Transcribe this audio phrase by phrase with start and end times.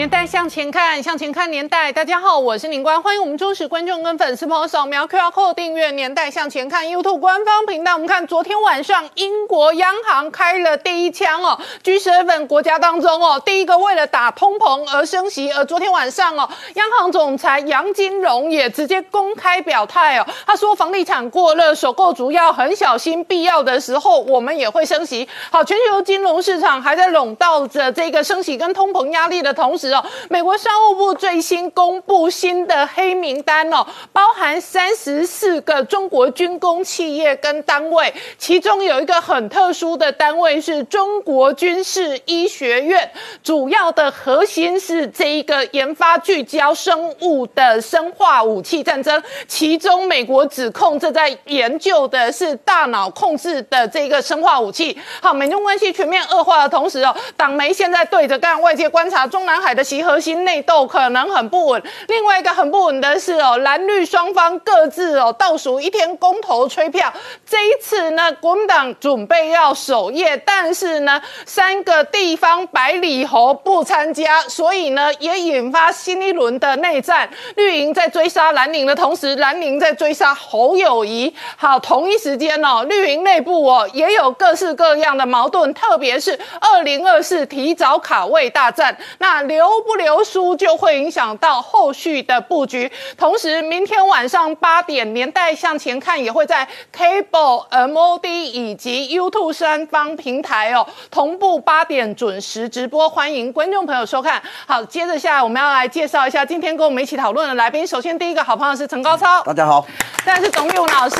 [0.00, 1.92] 年代向前看，向前看年代。
[1.92, 7.92] 大家好，我是宁官，欢迎我们忠实观众跟粉丝朋友扫描 QR Code 订阅《年代向前看》YouTube 官方频道。
[7.92, 15.52] 我们看昨天晚上，英国央行开了第一枪哦，G7 国家当中哦，第一个为了打通膨而升息。
[15.52, 25.28] 而昨天晚上哦，央行总裁杨金龙也直接公开表态哦，他说房地产过热，首购族要很小心，必要的时候我们也会升息。
[25.50, 29.89] 好，全球金融市场还在笼罩着这个升息跟通膨压力的同时。
[30.28, 43.10] 美国商务部最新公布新的黑名单哦，包含三十四个中国军工企业跟单位，其中有一个很特殊的单位是中国军事医学院，
[43.42, 54.96] 主要的核心是这一个研发聚焦生物的生化武器战争，其中美国指控这在研究的是大脑控制的这个生化武器。
[55.20, 59.79] 好，美中关系全面恶化的同时哦，党媒现在对着干，外界观察中南海的。
[59.82, 67.12] 其核心内斗可能很不稳，另外一个很不稳的是哦，蓝绿双方各自哦倒数一天公投吹票。
[67.46, 77.30] 这一次呢，国民党准备要守夜，但是呢，三个地方百里侯不参加，所以呢，也引发新一轮的内战。
[77.56, 81.32] 绿营在追杀蓝营的同时，蓝营在追杀侯友谊。
[81.56, 89.69] 好，同一时间哦，绿营内部哦也有各式各样的矛盾，特别是二零二四提早卡位大战，那刘。
[89.70, 92.90] 留不留书就会影响到后续的布局。
[93.16, 104.42] 同时，明天晚上八点，年代向前看也会在 Cable、MOD 以及 YouTube 三方平台哦同步八点准时直播，欢迎观众朋友收看。
[104.66, 107.86] 好，接着下来我们要来介绍一下今天跟我们一起讨论的来宾。
[107.86, 109.86] 首先，第一个好朋友是陈高超，大家好；
[110.26, 111.16] 再是董玉文老师，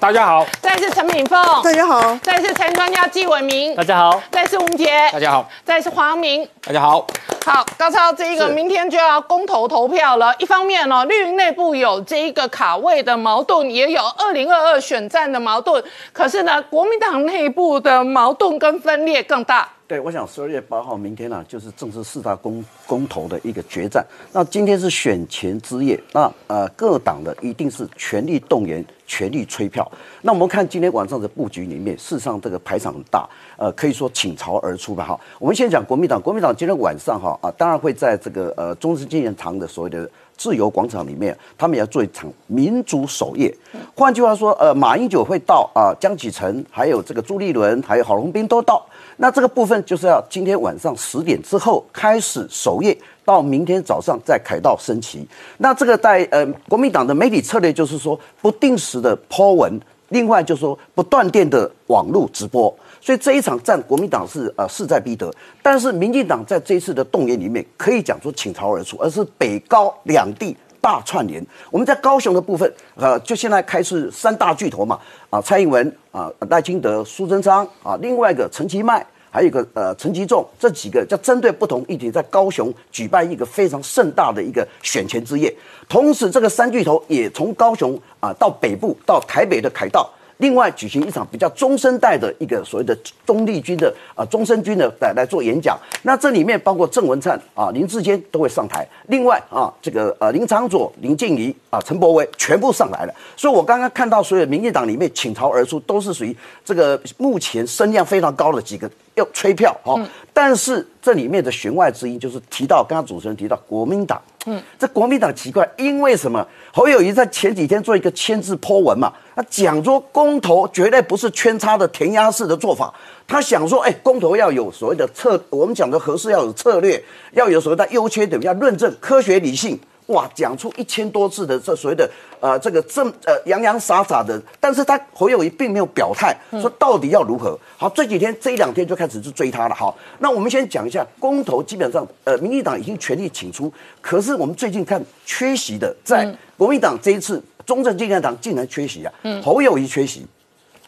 [0.00, 7.06] 大家好；再是陈敏凤，大家好；再是财专家纪伟明，大家好；再是吴杰，大家好；再是黄明，大家好。
[7.46, 10.34] 好，高超，这一个明天就要公投投票了。
[10.38, 15.82] 一方面呢，绿营内部有这一个卡位的矛盾，也有二零二二选战的矛盾。
[16.12, 19.66] 可是呢，国民党内部的矛盾跟分裂更大。
[19.90, 24.06] 对，我想十二月八号明天呢，就是正式四大公公投的一个决战。
[24.32, 29.90] 那今天是选前之夜，那呃各党的一定是全力动员、全力催票。
[30.22, 35.04] 那我们看今天晚上的布局里面，事实上这个排场很大，呃可以说倾巢而出吧。
[35.04, 43.52] 哈，我们先讲国民党，国民党今天晚上哈啊，当然会在这个呃中正纪念堂的所谓的自由广场里面，他们要做一场民主守夜。
[43.96, 48.86] 换句话说，呃马英九会到啊，江启臣还有这个朱立伦还有郝龙斌都到。
[49.22, 55.28] 那这个部分就是要今天晚上十点之后开始守夜，到明天早上再凯道升旗。
[55.58, 59.78] 那这个在呃国民党的媒体策略就是说不定时的抛文，
[60.08, 62.74] 另外就是说不断电的网络直播。
[63.02, 65.30] 所以这一场战国民党是呃势在必得，
[65.62, 71.44] 但是民进党在这一次的动员里面可以讲说倾巢而出，而是北高两地大串联。
[71.70, 74.98] 我们在高雄的部分，呃，就现在开始三大巨头嘛，
[75.30, 79.04] 啊，蔡英文啊，赖清德、苏贞昌啊，另外一个陈其迈。
[79.32, 85.54] 还有一个呃陈其仲，这几个就针对不同议题，在高雄举办一个非常盛大的一个选前之夜。
[85.88, 90.10] 同时，这个三巨头也从高雄啊到北部到台北的凯道。
[90.40, 110.00] 另外举行一场比较中生代的一个所谓的中立军的啊中生军的来来做演讲，那这里面包括郑文灿啊林志坚都会上台，另外啊这个呃林长佐林静怡啊陈柏威全部上来了，所以我刚刚看到所有民进党里面倾巢而出，都是属于这个目前声量非常高的几个要吹票哦，
[110.32, 114.20] 但是这里面的弦外之音就是提到刚刚主持人提到国民党。
[114.52, 116.44] 嗯，这国民党奇怪，因为什么？
[116.72, 122.92] 侯友谊在前几天做一个签字泼文嘛，他讲说公投绝对不是圈叉的填鸭式的做法，
[123.28, 127.00] 他想说，哎，公投要有所谓的策，我们讲的合适要有策略，
[127.32, 129.78] 要有所谓的优缺点，要论证科学理性。
[130.10, 132.08] 哇，讲出一千多字的这所谓的
[132.40, 137.56] 呃这个正呃洋洋洒洒的，但是他侯友谊并没有表态，说到底要如何。
[137.76, 139.74] 好，这几天这一两天就开始去追他了。
[139.74, 150.26] 好，那我们先讲一下公投，基本上呃民进党已经全力请出，可是我们最近看缺席的，在国民党这一次中正纪念堂竟然缺席啊，侯友谊缺席，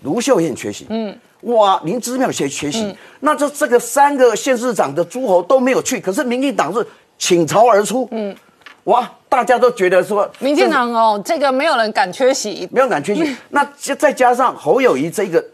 [0.02, 6.84] 卢秀燕缺席，嗯，哇，林芝妙缺缺席，那这这个三个县市长的诸侯都没有去，可是民进党是
[7.18, 8.34] 倾巢而出，嗯。
[8.84, 9.10] 哇！
[9.28, 13.36] 大家都觉得说，民进党哦，这个没有人敢缺席，没有敢缺席。
[13.50, 13.64] 那
[13.98, 15.44] 再加上侯友谊这个，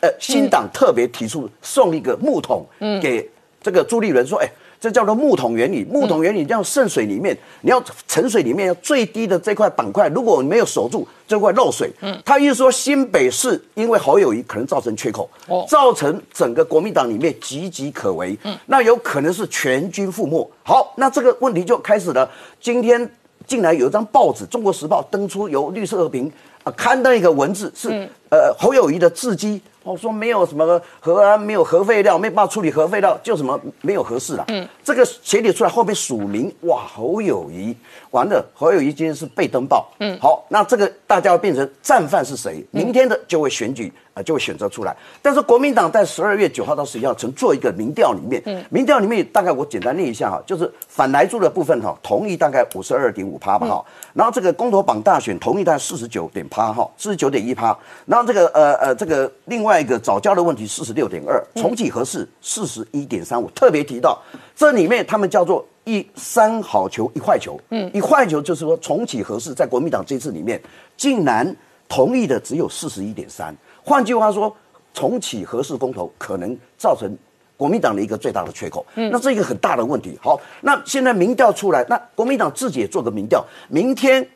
[0.00, 2.66] 呃，新党特别提出送一个木桶
[3.00, 3.28] 给
[3.62, 4.48] 这个朱立伦说，哎。
[4.80, 5.84] 这叫做木桶原理。
[5.84, 11.90] 木桶原理叫渗水里面，你要沉水里面要最低的这块板块，如果你没有守住，就会漏水。
[12.00, 18.36] 嗯，他意思说新北市因为侯友谊可能造成缺口，哦，造成整个国民党里面岌岌可危。
[18.44, 20.50] 嗯，那有可能是全军覆没。
[20.62, 22.30] 好，那这个问题就开始了。
[22.60, 23.10] 今天
[23.46, 26.30] 竟然有一张报纸《中国时报》登出由绿色和平
[26.64, 27.88] 啊刊登一个文字，是
[28.28, 29.60] 呃侯友谊的字迹。
[29.86, 34.44] 我说没有什么核啊，没有核废料，没办法处理核废料，就什么没有合适了。
[34.48, 37.74] 嗯，这个协理出来后面署名，哇，侯友谊，
[38.10, 39.88] 完了，侯友谊今天是被登报。
[40.00, 42.66] 嗯，好，那这个大家要变成战犯是谁？
[42.72, 43.92] 明天的就会选举。
[44.16, 44.96] 啊，就会选择出来。
[45.20, 53.84] 但是国民党在十二月九号到十一号曾做一个民调，里面，嗯民调里面大概我简单念一下哈，就是反来住的部分哈，同意大概五十二点五趴吧哈。
[54.14, 57.76] 然后这个公投榜大选同意大概四十九点趴哈，四十九点一趴。
[58.06, 63.50] 然后这个呃呃这个另外一个早教的问题四十六点二，重启合适四十一点三五。
[63.50, 64.18] 特别提到
[64.54, 70.58] 这里面他们叫做一三好球一坏球，嗯，一坏球就是说重启合适在国民党这次里面
[70.96, 71.54] 竟然
[71.88, 73.54] 同意的只有四十一点三。
[73.84, 74.54] 换句话说，
[74.92, 77.16] 重启合适公投可能造成
[77.56, 80.18] 国民党的一个最大的缺口，嗯，那这一个很大的问题。
[80.22, 84.26] 好，那现在民调出来，那国民党自己也做个民调，明天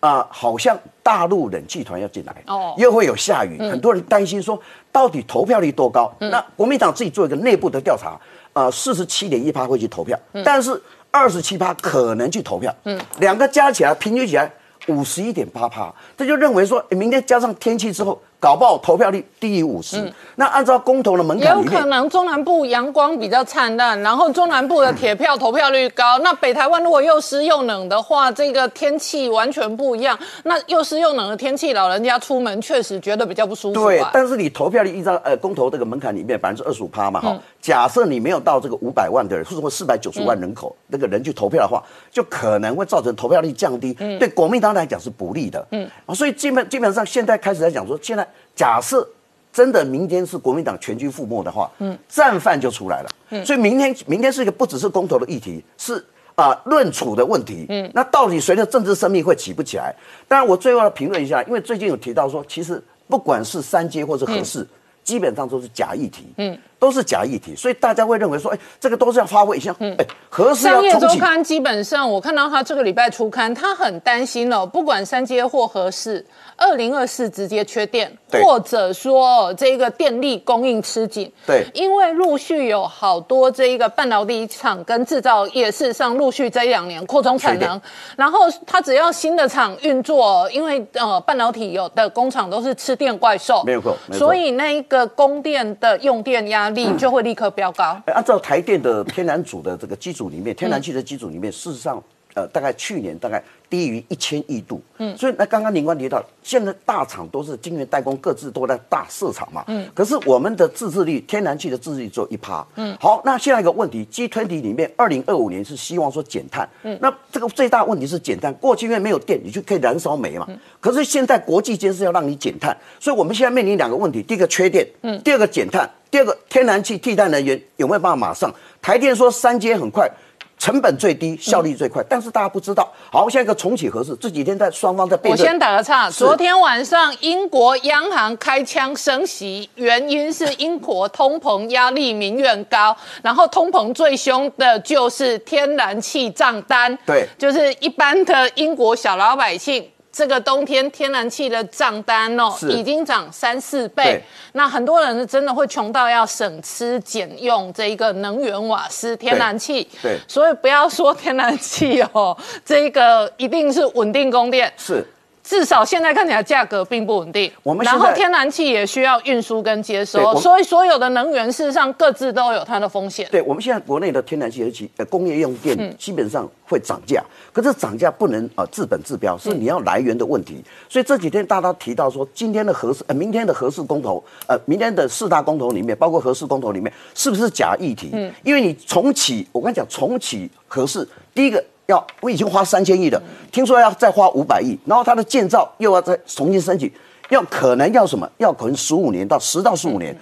[0.00, 4.60] 啊，好像大陆冷气团要进来，哦，又会有下雨，很多人担心说，
[4.92, 6.12] 到底投票率多高？
[6.20, 8.16] 那国民党自己做一个内部的调查，
[8.52, 14.48] 啊，四十七点一趴会去投票，但是二十七趴可能去投票，嗯，两个加起来平均起来
[14.88, 18.20] 五十一点八趴，他就认为说，明天加上天气之后。
[18.40, 26.18] 搞不好投票率低于五十，那按照公投的门槛，有可能中南部阳光比较灿烂，然后中南部的铁票投票率高。
[26.22, 30.16] 那北台湾如果又湿又冷的话，这个天气完全不一样。
[30.44, 33.80] 那又湿又冷的天气，老人家出门确实觉得比较不舒服。
[33.84, 41.82] 对，但是你投票率依照呃公投这个门槛里面百分之二十五趴嘛，哈，假设你没有到这个五百万的人，或者说四百九十万人口那个人去投票的话，
[42.12, 45.66] 就可能会造成投票率降低，对国民党来讲是不利的。
[45.72, 48.27] 嗯，啊，所以基本基本上现在开始来讲说，现在。
[48.54, 49.06] 假设
[49.52, 56.04] 真的明天是国民党全军覆没的话，嗯，战犯就出来了，嗯，所以明天明天是一个不只是公投的议题，是
[56.34, 59.94] 啊论处的问题，嗯，那到底谁的政治生命会起不起来？
[60.26, 64.66] 当然，我最后要评论一下，因为最近有提到说，其实不管是三阶或是合适，
[65.02, 66.58] 基本上都是假议题，嗯。
[66.80, 69.74] 都是假议题，所以大家会认为说，哎，这个都是要发挥一下。
[69.80, 76.24] 嗯，哎，何时商业周刊基本上，我看到他这个礼拜出刊，他很担心哦，不管三阶或合适，
[76.58, 78.14] 二零二四直接缺电，
[78.44, 81.32] 或者说这个电力供应吃紧。
[81.46, 87.80] 对，因为陆续有好多这一个半导体厂跟制造业，事实上陆续这一两年扩充产能，
[88.16, 96.68] 然后它只要新的厂运作，因为呃半导体有的工厂都是吃电怪兽，没有错，所以那一个供电的用电压。
[96.68, 97.98] 力就会立刻飙高。
[98.06, 102.02] 按照台电的天然组的这个机组里面，天然气的机组里面，事实上，
[102.38, 104.80] 呃，大概去年大概低于一千亿度。
[104.98, 109.64] 嗯，所以那刚刚林官提到，现在大厂都是晶圆代工，各自都在大市场嘛。
[109.66, 112.64] 嗯，可是我们的自制率，天然气的自制率只有一趴。
[112.76, 116.68] 嗯，好，那现在一个问题，G 团体里面，二零二五年是希望说减碳。
[116.84, 118.54] 嗯，那这个最大问题是减碳。
[118.54, 120.46] 过去因为没有电，你就可以燃烧煤嘛。
[120.48, 125.90] 嗯，可是现在国际间是要让你减碳，所以我们现在面临两个问题：第一个缺电，嗯，第二个减碳。
[126.10, 128.50] 第二个，天然气替代能源有没有办法马上？
[128.80, 130.10] 台电说三阶很快，
[130.58, 132.92] 成本最低，效率最快，但是大家不知道。
[133.10, 135.40] 好，下一个重启合适，这几天在双方在辩论。
[135.40, 149.88] 我先打个岔，昨天晚上英国央行开枪升息，原因是英国通膨压力民怨高，然后通膨最凶的就是天然气账单，对，就是一般的英国小老百姓。
[150.18, 154.20] 这个冬天天然气的账单哦，已经涨三四倍。
[154.54, 159.88] 那很多人是真的会穷到要省吃俭用这一个能源瓦斯天然气。
[160.02, 164.72] 对，所以不要说天然气哦，这个一定是稳定供电。
[164.76, 165.06] 是。
[165.48, 173.26] 至少现在看起来价格并不稳定，我们然后天然气也需要运输跟接收，所以所有的能源事实上各自都有它的风险。
[173.30, 180.62] 对，我们现在国内的天然气及呃工业用电基本上会涨价，可是涨价不能呃治本治标，是你要来源的问题。
[180.86, 188.10] 所以这几天大家提到说，今天的核市呃明天的核市公投呃明天的四大公投里面，包括核市公投里面是不是假议题？
[188.12, 191.64] 嗯，因为你重启，我跟你讲重启核市，第一个。
[191.88, 196.90] 要我已经花三千亿了，听说要再花五百亿，然后它的建造又要再重新申请，
[197.30, 198.30] 要可能要什么？
[198.36, 200.14] 要可能十五年到十到十五年。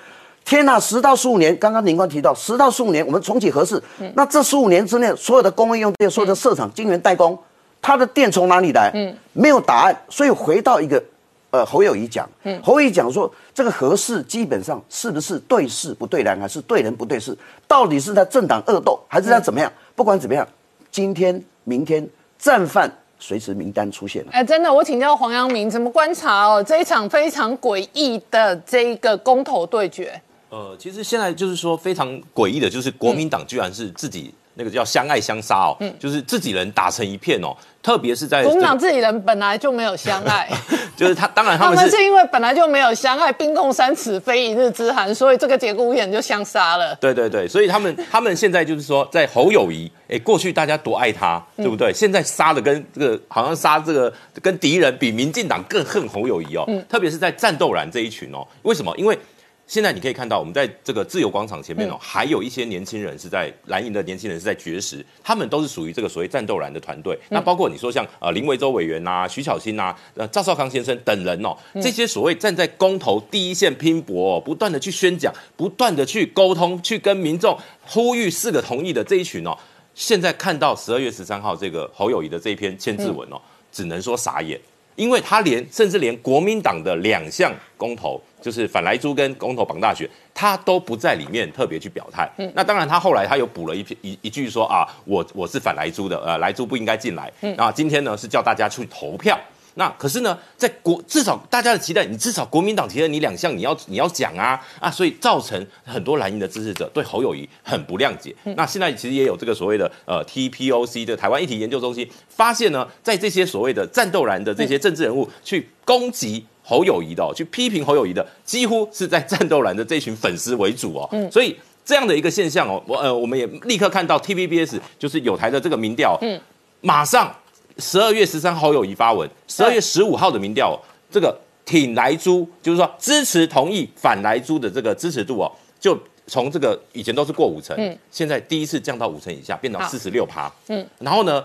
[0.44, 1.58] 天呐，十到十五年！
[1.58, 3.82] 刚刚林官提到十到十五年，我们重启合适。
[4.14, 7.36] 那这十五年之内，所有的工业用电、所有的设厂、晶圆代工，
[7.82, 8.92] 它的电从哪里来？
[8.94, 10.02] 嗯，没有答案。
[10.08, 11.02] 所以回到一个
[11.50, 12.28] 呃侯友谊讲，
[12.62, 17.36] 侯友谊讲说这个合适基本上是不是对事不对人，还是对人不对事？
[17.66, 19.72] 到底是在政党恶斗，还是在怎么样？
[19.96, 20.46] 不管怎么样，
[20.92, 22.08] 今天明天
[22.38, 24.30] 战犯随时名单出现了。
[24.32, 30.20] 哎，真的，我请教黄阳明怎么观察哦这一场非常诡异的这一个公投对决。
[30.48, 40.48] 呃，其实现在就是说非常诡异的，就是国民党居然是自己那个叫相爱相杀哦，就是自己人打成一片哦，特别是在国民党自己人本来就没有相爱，
[40.96, 46.94] 就是他当然他他们是因为本来就没有相爱，冰冻三尺非一日之寒，所以这个节骨眼就相杀了。
[46.96, 51.92] 对对对，所以他们他们现在就是说，在侯友谊，哎，过去大家多爱他，对不对？
[51.92, 54.10] 现在杀的跟这个好像杀这个
[54.40, 58.90] 跟敌人比民进党更恨侯友谊哦，特别是在战斗蓝这一群哦，为什么？
[58.96, 59.18] 因为
[59.66, 67.18] 现在你可以看到，我们在这个自由广场前面哦，还有一些年轻人是在蓝营的年轻人是在绝食，他们都是属于这个所谓战斗蓝的团队。
[67.30, 79.58] 那包括你说像呃林维洲委员呐、徐巧芯呐、呃赵少康先生等人哦，这些所谓站在公投第一线拼搏、哦，不断的去宣讲、不断的去沟通、去跟民众呼吁四个同意的这一群哦，
[79.96, 83.40] 现在看到十二月十三号这个侯友谊的这一篇签字文哦，
[83.72, 84.60] 只能说傻眼。
[84.96, 92.28] 因为他连甚至连国民党的两项公投，就是反莱猪跟公投绑大选，他都不在里面特别去表态。
[92.38, 97.32] 嗯那当然，他后来他又补了一篇一一句说啊，我我是反莱猪的，呃，莱猪不应该进来。
[97.42, 99.38] 嗯那今天呢是叫大家去投票。
[99.76, 108.34] 那可是呢，在国至少大家的期待，你至少国民党提了你两项，你要你要讲啊啊，所以造成很多蓝营的支持者对侯友谊很不谅解。
[108.56, 116.44] 那现在其实也有这个所谓的呃 TPOC 的台湾议题研究中心发现呢，在这些所谓的战斗蓝的这些政治人物去攻击。
[116.68, 126.40] 侯友谊的、哦、去批评侯友谊的，几乎是在战斗蓝的这群粉丝为主哦，所以这样的一个现象哦，我呃我们也立刻看到 TVBS 就是有台的这个民调，嗯，
[126.80, 127.32] 马上
[127.78, 130.76] 十二月十三侯友谊发文，十二月十五号的民调、哦，
[131.10, 137.98] 这个挺莱猪，就是说支持同意反莱猪的这个支持度哦，就从这个以前都是过五成，嗯。
[138.10, 141.44] 现在第一次降到五成以下，变到四十六趴，嗯，然后呢，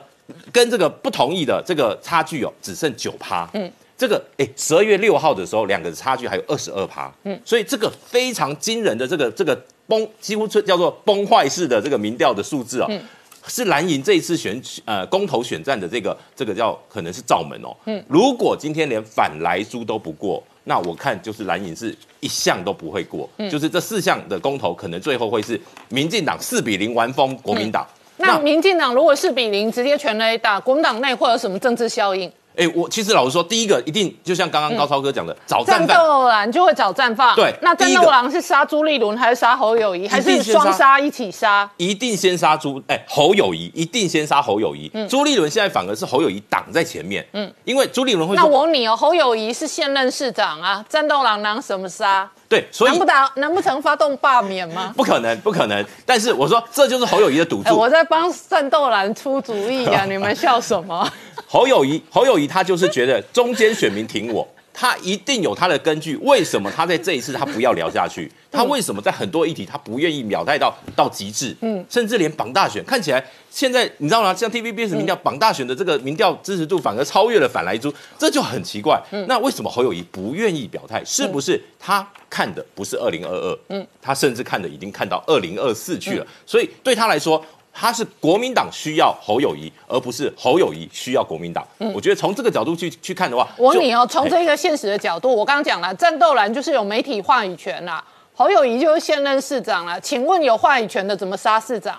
[0.52, 3.72] 跟这个不同意的这个差距哦，只剩九趴，嗯。
[3.98, 13.00] 这个哎，十二月六号的时候，两个差距还有二十二趴，嗯，所以这个非常惊人的这个这个崩，几乎叫做崩坏式的这个民调的数字哦，嗯
[13.48, 23.50] 是蓝营这一次选呃公投选战的这个这个叫可能是罩门哦，嗯，如果今天连反来猪都不过，那我看就是蓝营是一项都不会过，嗯。
[23.50, 27.86] 就是这四项的公投可能最后会是民进党四比零完封国民党。
[28.18, 32.32] 那民进党如果四比零直接全雷打，国民党内会有什么政治效应？
[32.56, 35.86] 哎，我其实老实说，第一个一定就像刚刚高超哥讲的，找战。
[35.88, 37.36] 斗狼就会找战犯。
[37.36, 41.70] 对那战斗狼是杀朱立伦还是杀侯友谊，还是双杀一起杀？
[41.78, 44.92] 一定先杀朱哎侯友谊，一定先杀侯友谊。
[45.10, 52.30] 朱立伦现在反而是侯友谊挡在前面，嗯，因为朱立伦会那我问你哦，侯友谊是现任市长啊，战斗狼拿什么杀？
[52.52, 54.94] 对，所以难不打难不成发动罢免吗？
[54.98, 55.86] 不可能，不可能。
[56.06, 57.78] 但是我说这就是侯友谊的赌哎，注。
[57.78, 61.10] 我在帮战斗蓝出主意啊， 你们笑什么？
[61.48, 66.16] 侯友谊，侯友谊他就是觉得中间选民挺我，他一定有他的根据。
[66.18, 68.32] 为什么他在这一次他不要聊下去？
[68.52, 71.56] 他为什么在很多议题他不愿意表态到到极致？
[71.62, 74.34] 嗯，甚至连绑大选看起来现在你知道吗？
[74.34, 79.02] 像 TVBS 民调绑大选的这个民调支持度反而超越了反莱猪，这就很奇怪。
[79.28, 81.04] 那为什么侯友谊不愿意表态？
[81.06, 83.60] 是不是他看的不是二零二二？
[83.70, 86.28] 嗯，他甚至看的已经看到二零二四去了。
[86.46, 87.44] 所以对他来说。
[87.74, 91.66] 他是国民党需要侯友谊，而不是侯友谊需要国民党。
[91.94, 98.04] 我觉得从这个角度去去看的话，我问你哦，从这个现实的角度，我刚刚讲了，战斗蓝就是有媒体话语权啦，
[98.36, 100.00] 侯友谊就是现任市长啦。
[100.00, 101.98] 请问有话语权的怎么杀市长？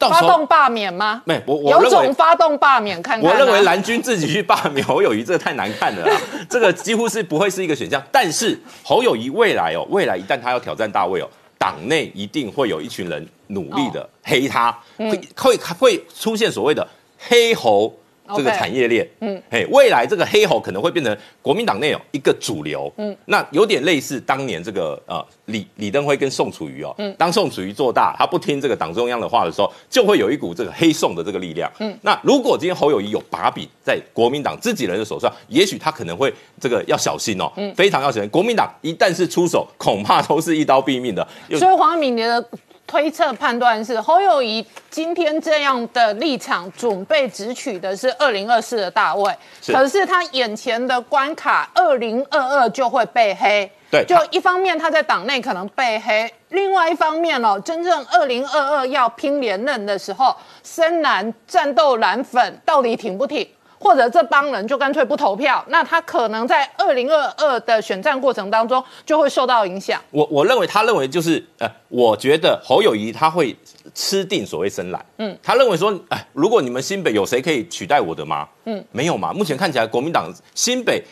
[0.00, 1.20] 发动罢免吗？
[1.24, 3.32] 没我我有种发动罢免看看、啊。
[3.34, 8.00] 我认为蓝军自己去罢免侯友谊，这个太难看了啦， 这个几乎是不会是一个选项。
[8.12, 16.86] 但是侯友谊未来哦，未来一旦他要挑战大卫哦，党内一定会有一群人努力的黑他，会会会出现所谓的
[17.18, 17.92] 黑猴。
[18.36, 41.26] 这个产业链，嗯，嘿，未来这个黑猴可能会变成国民党内有一个主流，嗯，那有点类似当年这个呃李李登辉跟宋楚瑜哦，嗯，当宋楚瑜做大，他不听这个党中央的话的时候，就会有一股这个黑宋的这个力量，嗯，那如果今天侯友谊有把柄在国民党自己人的手上，也许他可能会这个要小心哦，嗯，非常要小心，国民党一旦是出手，恐怕都是一刀毙命的，
[41.58, 42.46] 所以黄敏你的
[42.88, 49.32] 推测判断是，侯友谊今天这样的立场，准备直取的是二零二四的大位，
[49.66, 53.70] 可是他眼前的关卡二零二二就会被黑。
[53.90, 63.46] 对就一方面他在党内可能被黑，另外一方面哦，真正二零二二要拼连任的时候，深蓝战斗蓝粉到底挺不挺？
[63.78, 70.00] 或者这帮人就干脆不投票，那他可能在二零二二的选战过程当中就会受到影响。
[70.10, 73.56] 我我认为他认为就是呃，我觉得侯友谊他会
[73.94, 78.48] 吃定所谓深蓝，嗯，他认为说，哎，如果你们新北有谁可以取代我的吗？
[78.64, 79.32] 嗯，没有嘛。
[79.32, 81.02] 目前看起来国民党新北。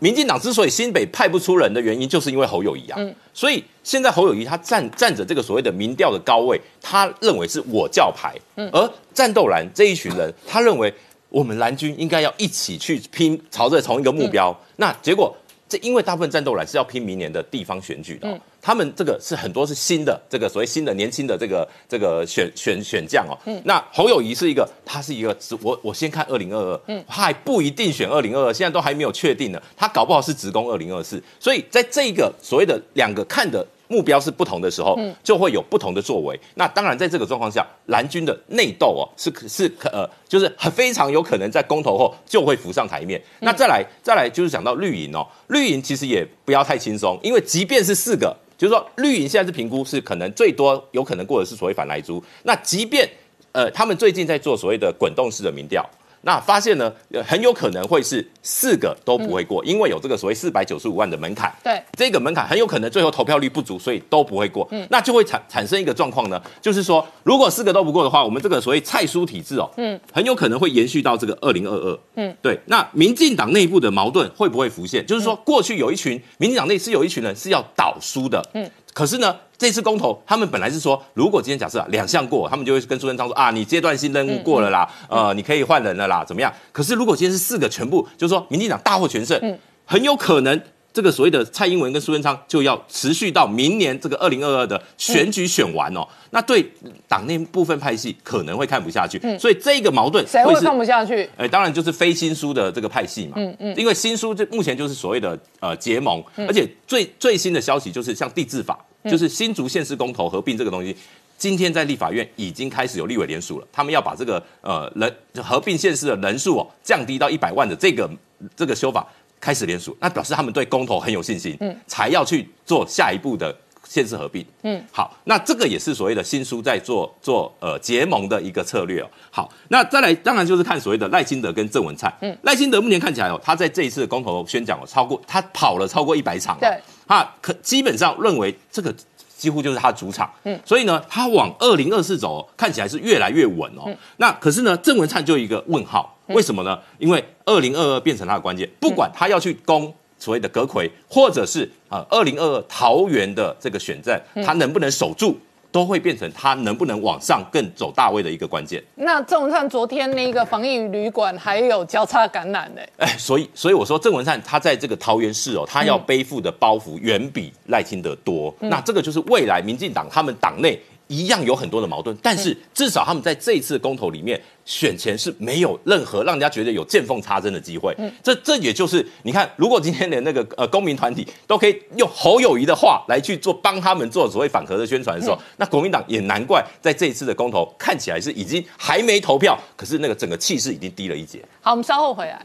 [0.00, 2.96] 民进党之所以新北派不出人的原因，就是因为侯友谊啊。
[2.98, 8.34] 嗯，所以现在侯友谊他站站着这个所谓的民调的高位，他认为是我教牌。
[8.56, 10.92] 嗯，而战斗蓝这一群人，他认为
[11.28, 14.56] 我们蓝军应该要一起去拼，朝着同一个目标。
[14.76, 15.34] 那结果。
[15.68, 23.36] 这因为大部分战斗蓝是要拼明年的地方选举的，他们这个是很多是新的，这个所谓新的年轻的这个这个选选选将哦。
[23.64, 33.66] 那侯友谊是一个，他是一个，我我先看二零二二，他还不一定选二零二二，现在都还没有确定呢，他搞不好是职工二零二四，所以在这个所谓的两个看的。
[33.88, 36.38] 目标是不同的时候，就会有不同的作为。
[36.54, 43.22] 那当然，在这个状况下，蓝军的内斗哦，是是可呃，就是很非常有可能在公投后就会浮上台面。
[43.40, 52.22] 那再来再来就是讲到绿营哦，绿营其实也不要太轻松，因为即便是四个，就是说绿营现在是评估是可能最多有可能过的是所谓反来租。
[52.42, 53.08] 那即便
[53.52, 55.88] 呃，他们最近在做所谓的滚动式的民调。
[56.26, 56.92] 那发现呢，
[57.24, 61.54] 很有可能会是四个都不会过，因为有这个所谓四百九十五万的门槛。
[61.62, 64.66] 对，这个门槛很有可能最后投票率不足，所以都不会过。
[64.72, 71.98] 嗯，那就会产产生一个状况呢，就是说，如果四个都不过的话，我们这个所谓蔡书体制哦，嗯，很有可能会延续到这个二零二二。
[72.16, 72.58] 嗯，对。
[72.66, 75.06] 那民进党内部的矛盾会不会浮现？
[75.06, 78.44] 就是说，过去有一群民进党内是有一群人是要倒书的。
[78.54, 78.68] 嗯。
[78.92, 86.52] 可是呢，这次公投，他们本来是说，如果今天假设两项过，他们就会跟苏贞昌说啊，你阶段性任务过了啦，呃，你可以换人了啦，怎么样？
[86.72, 90.60] 可是如果今天是四个全部，就是说民进党大获全胜，很有可能。
[90.92, 96.66] 这个所谓的蔡英文跟苏贞昌就要持续到明年这个二零二二的选举选完哦，那对
[97.06, 101.28] 党内部分派系可能会看不下去，所以这个矛盾谁会看不下去？
[101.36, 110.96] 哎，当然就是非新书的这个派系嘛，嗯嗯，因为新书这目前就是所谓的呃结盟，而且最最新的消息就是像地治法，就是新竹县市公投合并这个东西，
[111.38, 118.10] 今天在立法院已经开始有立委联署了，他们要把这个呃人合并县市的人数哦降低到一百万的这个
[118.54, 119.06] 这个修法。
[119.38, 123.54] 开始联署，那表示他们对公投很有信心，嗯，才要去做下一步的
[123.86, 129.06] 县市合并，嗯，好，那这个也是所谓的新书在做做呃结盟的一个策略哦。
[129.30, 138.94] 好，那再来当然就是看所谓的赖清德跟郑文灿，嗯，赖清德目前看起来哦，他在这一次的公投宣讲哦，超过他跑了超过一百场，对，他可基本上认为这个
[139.36, 143.94] 几乎就是他主场，嗯，所以呢，他往二零二四走，看起来是越来越稳哦。
[144.16, 146.12] 那可是呢，郑文灿就一个问号。
[146.28, 146.76] 为什么呢？
[146.98, 155.38] 因为二零二二变成他的关键，不管他要去攻所谓的隔魁，或者是啊二零二二桃园的这个选战，他能不能守住，
[155.76, 158.82] 都会变成他能不能往上更走大位的一个关键。
[158.94, 162.80] 那郑文灿昨天那个防疫旅馆还有交叉感染呢？
[162.96, 168.54] 哎，所以所以我说郑文灿他在这个桃园市哦，他要背负的包袱远比赖清德多。
[168.58, 170.80] 那这个就是未来民进党他们党内。
[171.08, 177.94] 一样有很多的矛盾，但是至少他们在这一次公投里面选前是没有任何让人家觉得有见缝插针的机会。
[177.98, 191.40] 嗯，这这也就是你看，如果今天连那个呃公民团体都可以用侯友谊的话来去做帮他们做所谓反核的宣传的时候，那国民党也难怪在这一次的公投看起来是已经还没投票，可是那个整个气势已经低了一截。
[191.60, 192.44] 好，我们稍后回来。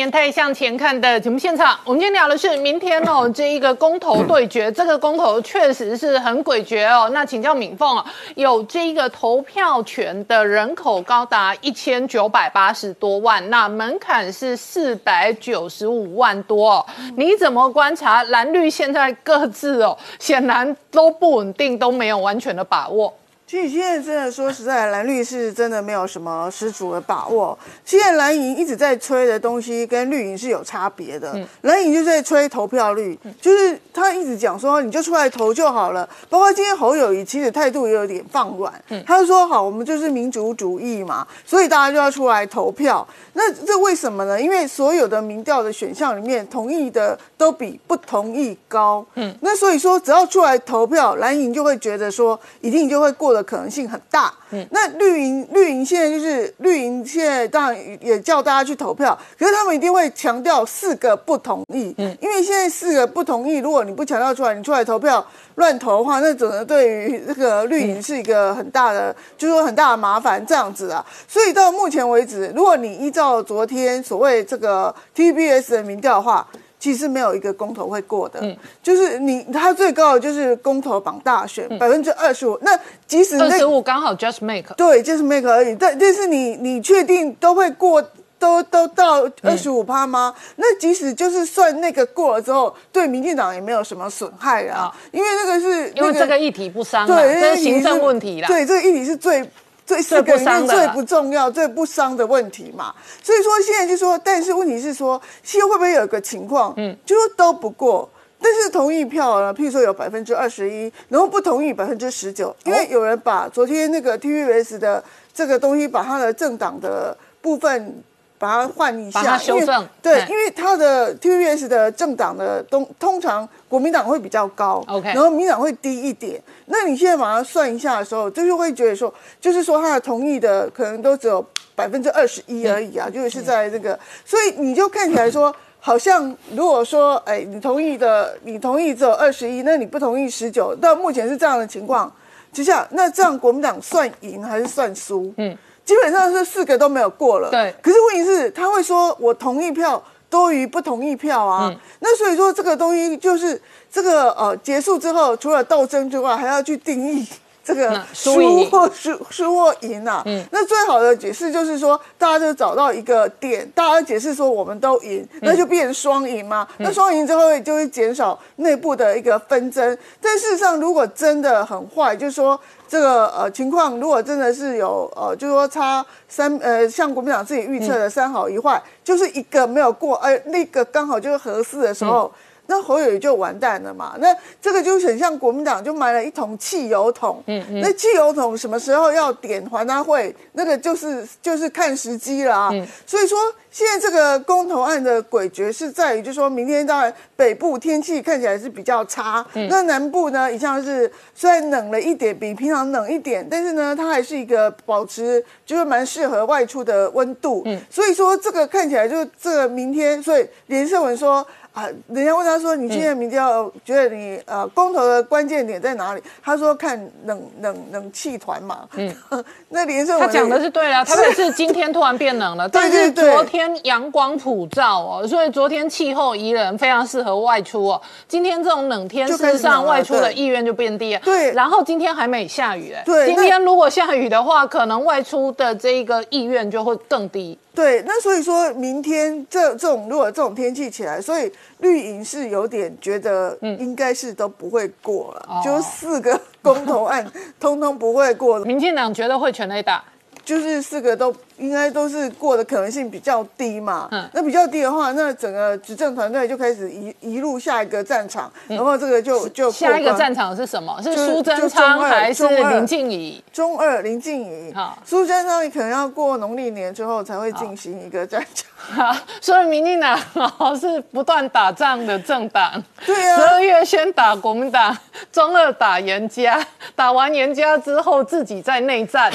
[0.00, 7.10] 年代向前看的节目现场，我们今天聊的是明天哦，这一个公投对决，这个公投确实是很诡谲哦。
[7.12, 16.86] 那请教敏凤啊，有这一个投票权的人口高达一千九百八十多万，那门槛是四百九十五万多，哦
[17.18, 23.12] 你怎么观察蓝绿现在各自哦，显然都不稳定，都没有完全的把握。
[23.50, 27.58] 其实现在真的说实在，蓝绿是真的没有什么十足的把握。
[27.84, 31.36] 现在蓝营一直在吹的东西跟绿营是有差别的。
[31.62, 36.08] 蓝营就在吹投票率，就是他一直讲说你就出来投就好了。
[36.28, 38.72] 包括今天侯友谊其实态度也有点放软，
[39.04, 43.04] 他就说好，我们就是民族主义嘛，所以大家就要出来投票。
[43.32, 44.40] 那这为什么呢？
[44.40, 49.04] 因为所有的民调的选项里面，同意的都比不同意高。
[49.16, 53.44] 嗯，那所以说只要出来投票，蓝营就会觉得说一定就会过了。
[53.50, 54.32] 可能性很大。
[54.50, 61.94] 嗯，那绿营绿营现在就是绿营现在当然也叫大家去投票，可是他们一定会强调四个不同意。
[61.98, 65.24] 嗯，因为现在四个不同意，如果你不强调出来，你出来投票
[65.56, 71.04] 乱投的话，那整个对于这个绿营是一个很大的，就是说很大的麻烦这样子啊。
[71.26, 76.46] 所以到目前为止，如果你依照昨天所谓这个 TBS 的民调的话，
[76.80, 78.40] 其实没有一个公投会过的，
[78.82, 84.74] 就是你它最高的就是公投榜大选百分之二十五，那即使那二十五刚好 just make。
[84.76, 85.76] 对，就是 make 而已。
[85.76, 88.02] 但但是你你确定都会过，
[88.38, 90.34] 都都到二十五趴吗？
[90.56, 98.48] 那即使就是算那个过了之后，对民进党也没有什么损害啊好，因为那个是因为那这个议题不伤啊，对，这是行政问题啦。
[98.48, 99.46] 对，这个议题是最
[99.90, 102.94] 最四最个里面最不重要、最不伤的问题嘛。
[103.20, 108.08] 所以说现在就说，但是问题是说，现在会不会有一个情况，嗯，就说都不过。
[108.40, 115.02] 但是同意票呢，譬如说有百分之二十一，然后不同意百分之十九，因为有人把昨天那个 TVBS 的
[115.34, 118.00] 这个东西，把他的政党的部分
[118.40, 126.42] 把它换一下，把它修正对嗯，因为它的 TVBS 的政党的东通常国民党会比较高 OK 然后民进党会低一点。
[126.66, 135.54] 那你现在把它算一下的时候，就是会觉得说，就是说他的同意的可能都只有百分之二十一而已啊，就是在这个，所以你就看起来说。
[135.82, 142.12] 好像如果说，哎，你同意的，你同意只有二十一，那你不同意十九，到目前是这样的情况
[142.52, 145.32] 之下，那这样国民党算赢还是算输？
[145.38, 145.56] 嗯，
[145.90, 147.50] 基本上是四个都没有过了。
[147.50, 151.74] 对可是问题是，他会说我同意票多于不同意票啊。
[151.98, 157.26] 那所以说这个东西就是这个呃结束之后，除了斗争之外，还要去定义。
[157.62, 166.66] 这个那输或输输或赢啊，那最好的解释就是说，大家就找到一个点，大家解释说我们都赢，那就变成双赢嘛。
[166.78, 169.96] 那双赢之后就会减少内部的一个纷争。
[170.20, 182.32] 但事实上，如果真的很坏，就是说这个呃情况，如果真的是有呃，就是说差三呃，像国民党自己预测的三好一坏，就是一个没有过，呃，那个刚好就是合适的时候。
[182.70, 184.14] 那侯友宜就完蛋了嘛？
[184.20, 192.70] 那这个就很像国民党就买了一桶汽油桶，嗯嗯，那汽油桶什么时候要点还他会，那个就是就是看时机了啊。
[193.04, 193.36] 所以说
[193.72, 211.46] 现在这个公投案的诡谲是在于，就说明天当然北部天气看起来是比较差，那南部呢一向是虽然冷了一点，比平常冷一点，但是呢它还是一个保持就是蛮适合外出的温度，嗯，所以说这个看起来就这个明天，所以连胜文说。
[211.72, 219.14] 啊，人家问他说：“你今天明天要觉得你呃公投的关键点在哪里？”他说：“看冷冷冷气团嘛。”嗯，
[219.70, 228.02] 那连胜文他讲的是对了，特别是今天突然变冷了， 但是对对昨天阳光普照哦，所以昨天气候宜人，非常适合外出哦。
[228.26, 231.20] 今天这种冷天，就事实上外出的意愿就变低了。
[231.24, 237.56] 对然后今天还没下雨哎，对今天如果下雨的话，可能外出的这一个意愿就会更低。
[237.74, 247.24] 对，那所以说明天这这种如果这种天气起来，所以绿营是有点觉得应该是都不会过了，嗯就四个 公投案
[247.60, 250.02] 通通不会过，民进党觉得会全雷打，
[250.44, 254.08] 就是四个都应该都是过的可能性比较低嘛。
[254.10, 261.00] 嗯那比较低的话，那整个执政团队就开始移移入下一个战场，然后这个就就下一个战场是什么？
[261.02, 263.42] 是就苏贞昌还是林静怡？
[263.52, 269.16] 中二林静怡好，苏贞昌可能要过农历年之后才会进行一个战场。
[269.40, 270.18] 所以民进党
[270.58, 272.82] 哦是不断打仗的政党。
[273.04, 274.96] 对啊十二月先打国民党，
[275.30, 279.30] 中二打严家，打完严家之后自己在内战。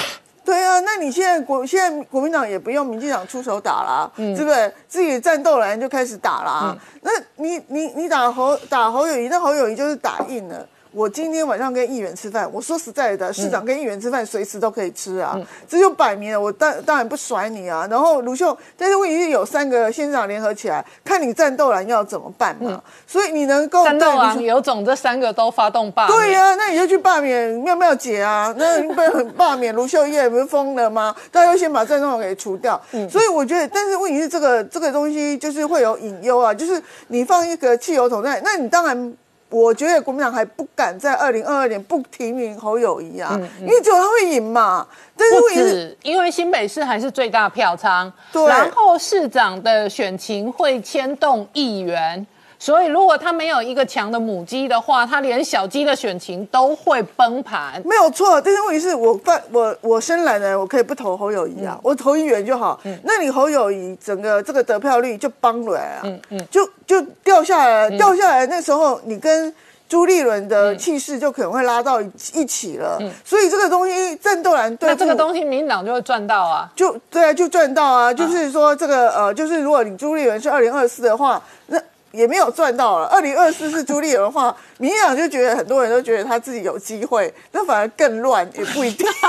[0.45, 4.73] 对啊，那你现在国现在国民党也不用民进党出手打啦，嗯对不是？
[4.88, 6.77] 自己的战斗蓝就开始打啦。
[7.01, 10.65] 那你你你打侯打侯友谊，那侯友谊就是打硬了。
[10.95, 17.86] 我今天晚上跟议员吃饭，我说实在的，市长跟议员吃饭随时都可以吃啊，嗯这就摆明了，我当当然不甩你啊。
[17.91, 22.81] 然后卢秀，但是问题是有三个县长联合起来，看你战斗蓝要怎么办嘛。
[23.05, 26.17] 所以你能够战斗对卢秀狼有种，这三个都发动罢免。
[26.17, 31.13] 对呀、那你就去罢免妙妙姐啊， 那你不能罢免卢秀燕，不是疯了吗？
[31.29, 32.81] 大家要先把郑总统给除掉。
[33.12, 39.13] 所以我觉得，但是问题是这个这个东西就是会有隐忧啊，就是你放一个汽油桶在，那你当然。
[39.49, 44.86] 我觉得国民党还不敢在二零二二年不提名侯友谊啊，因为只有他会赢嘛。
[45.15, 48.12] 但是不止，因为新北市还是最大票仓，
[48.49, 52.25] 然后市长的选情会牵动议员，
[52.65, 57.80] 所以如果他没有一个强的母鸡的话，他连小鸡的选情都会崩盘。
[57.86, 62.80] 没有错，但是问题是我犯我我深蓝的人，我可以不投侯友谊啊，我投议员就好。
[62.86, 66.01] 嗯那你侯友谊整个这个得票率就崩了啊，
[66.49, 69.54] 就就掉下来了，掉下来那时候你跟。
[69.88, 76.67] 朱立伦的气势就可能会拉到一一起了，嗯所以这个东西战斗蓝对那这个东西民进党就会赚到啊。
[76.75, 78.12] 就对啊，就赚到啊。
[78.12, 81.80] 就是说这个呃，就是如果你朱立伦是二零二四的话，那
[82.15, 83.06] 也没有赚到了。
[83.08, 89.06] 二零二四是朱立伦的话， 民进党就觉得很多人都觉得他自己有机会，那反而更乱，也不一定。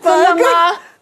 [0.00, 0.44] 反而更？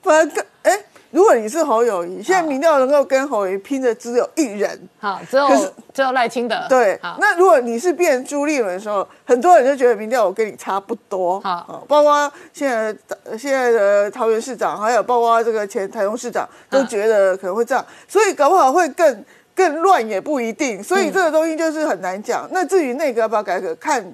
[0.02, 0.78] 反而更哎。
[1.10, 5.48] 如果你是侯友谊，现在民调能够跟侯友谊拼的只有一人，好，只有
[5.92, 6.66] 只有赖清德。
[6.68, 11.38] 对好，，那如果你是变朱立伦的时候，很多人就觉得民调我跟你差不多。
[11.40, 20.82] 好哦包括现在的现在的桃园市长，还有包括这个前台中市长，都嗯觉得可能会这样，所以搞不好会更更乱也不一定。
[20.82, 22.48] 所嗯以这个东西就是很难讲。
[22.52, 24.04] 那至于内阁要不要改革，看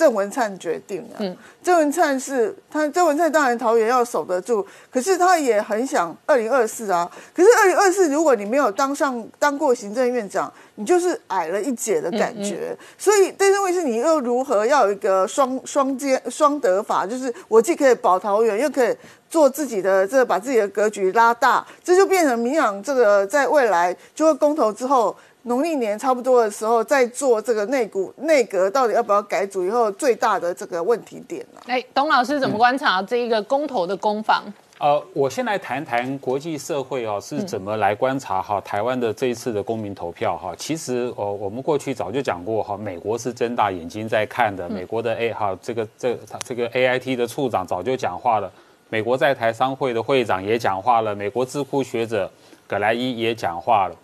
[0.00, 1.20] 郑文灿决定啊。
[1.20, 7.10] 嗯郑文灿是他，郑文灿当然桃园要守得住，可是他也很想二零二四啊。
[7.36, 12.74] 可是二零二四，如果你没有当上当过行政院长，你就是矮了一截的感觉。
[12.96, 18.96] 所以，但是问题是你又如何要有一个双双兼双得法，就是我既可以保桃园，又可以
[19.28, 25.14] 做自己的这个把自己的格局拉大，这就变成民进党这个在未来就会公投之后。
[25.42, 31.64] 农历年差不多的时候，在做这个内股内阁到底要不要改组以后最大的这个问题点啊。
[31.66, 34.44] 哎，董老师怎么观察这一个公投的攻防？
[34.78, 40.54] 呃，我先来谈谈国际社会哦是怎么来观察哈台湾的这一次的公民投票哈。
[40.56, 44.68] 其实哦，我们过去早就讲过哈，美国是睁大眼睛在看的。
[44.70, 48.50] 美国的 A 哈这个这这个 AIT 的处长早就讲话了，
[48.88, 52.30] 美国在台商会的会长也讲话了，美国智库学者
[52.66, 53.94] 葛莱伊也讲话了。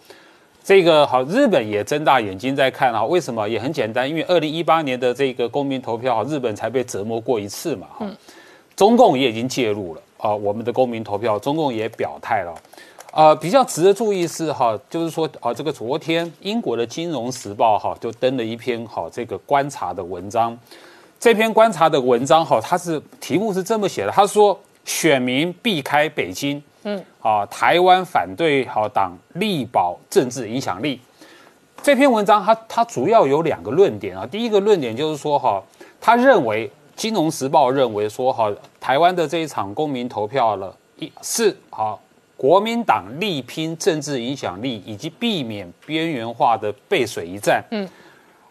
[0.67, 3.05] 这个好，日本也睁大眼睛在看啊。
[3.05, 3.49] 为什么？
[3.49, 7.87] 也很简单，因为二零一八年的这个公民投票，日本才被折磨过一次嘛。
[7.97, 8.05] 哈、
[8.75, 12.53] 中共也已经介入了啊、我们的公民投票，中共也表态了。
[13.13, 20.59] 呃，比较值得注意是哈，就是说啊，这个昨天英国的《金融时报》哈就登了一篇哈这个观察的文章。
[21.21, 31.01] 这篇观察的文章哈，它是题目是这么写的，他说选民避开北京，嗯，啊，台湾反对好党力保政治影响力。
[31.83, 35.61] 这篇文章它它主要有两个论点啊，第一个论点就是说哈，
[36.01, 42.01] 他认为《金融时报》认为说哈，台湾的这一场公民投票了，一是好
[42.37, 47.89] 国民党力拼政治影响力以及避免边缘化的背水一战，嗯。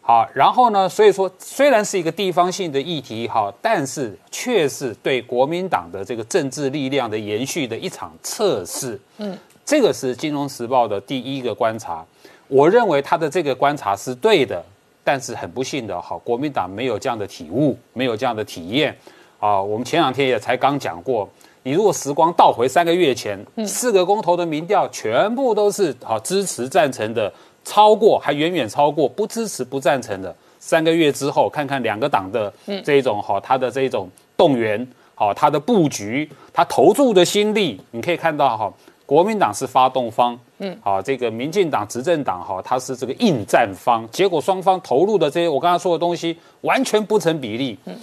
[0.07, 0.87] 好，然后呢？
[0.87, 8.99] 所以说，虽然是一个地方性的议题，哈，但是却是对国民党的这个政治力量的延续的一场测试。
[9.17, 12.05] 嗯，这个是《金融时报》的第一个观察。
[12.47, 14.63] 我认为他的这个观察是对的，
[15.03, 18.95] 但是很不幸的，哈，国民党没有这样的体悟，没有这样的体验。
[19.39, 21.27] 啊，我们前两天也才刚讲过，
[21.63, 27.33] 你如果时光倒回三个月前，四个公投的民调全部都是好支持赞成的。
[27.65, 30.33] 超过还远远超过不支持不赞成的。
[30.57, 32.51] 三个月之后，看看两个党的
[32.83, 38.73] 这一种好，他的这一种动员，好，他的布局，他投注的心力，你可以看到哈，
[39.05, 47.77] 国民党是发动方，嗯，好，这个民进党执政党哈，他是这个应战方，结果双方投入的这些我刚才说的东西完全不成比例。
[47.85, 47.95] 嗯，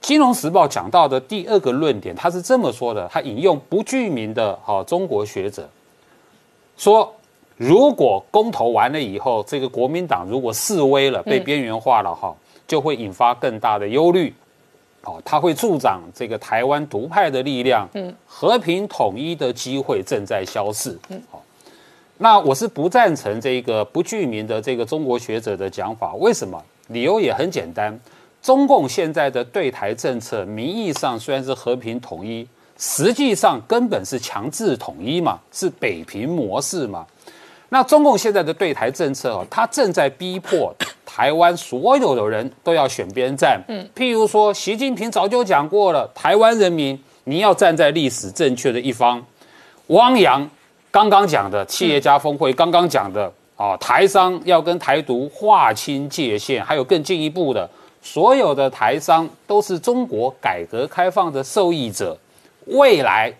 [0.00, 5.68] 金融时报讲到的第二个论点，他是这么说的，他引用不具名的哈中国学者
[6.78, 7.14] 说。
[7.60, 12.34] 如果公投完了以后，这个国民党如果示威了，被边缘化了哈，
[12.66, 14.32] 就会引发更大的忧虑。
[15.04, 20.98] 哦，它会助长这个台湾独派的力量，嗯，和平统一的机会正在消逝。
[21.10, 21.42] 嗯，好，
[22.16, 26.14] 那我是不赞成这个不具名的这个中国学者的讲法。
[26.14, 26.58] 为什么？
[26.88, 28.00] 理由也很简单，
[28.40, 37.06] 中共现在的对台政策，名义上虽然是和平统一，实际上根本是强制统一嘛，是北平模式嘛。
[37.72, 40.74] 那中共现在的对台政策哦，它正在逼迫
[41.06, 43.62] 台湾所有的人都要选边站。
[43.68, 49.24] 嗯，譬如说，习近平早就讲过了，台湾人民你要站在历史正确的一方。
[49.86, 50.50] 汪洋
[50.90, 57.70] 刚刚讲的企业家峰会，刚刚讲的啊，台商要跟台独划清界限，还有更进一步的，
[58.02, 62.18] 所有的台商都是中国改革开放的受益者。
[62.66, 63.32] 未来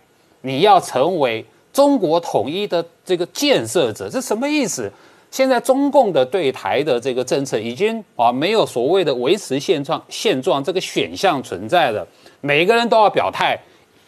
[0.42, 1.44] 你要成为。
[1.72, 4.88] 中国统一的这个建设者，这什么意思？
[5.32, 12.06] 现在中共的对台的这个政策已经啊没有所谓的维持现状现状这个选项存在了，
[12.40, 13.58] 每个人都要表态。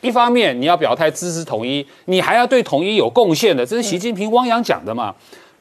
[0.03, 5.13] 一方面你要表态支持统一，你还要对统一有贡献的，这是习近平、汪洋讲的嘛。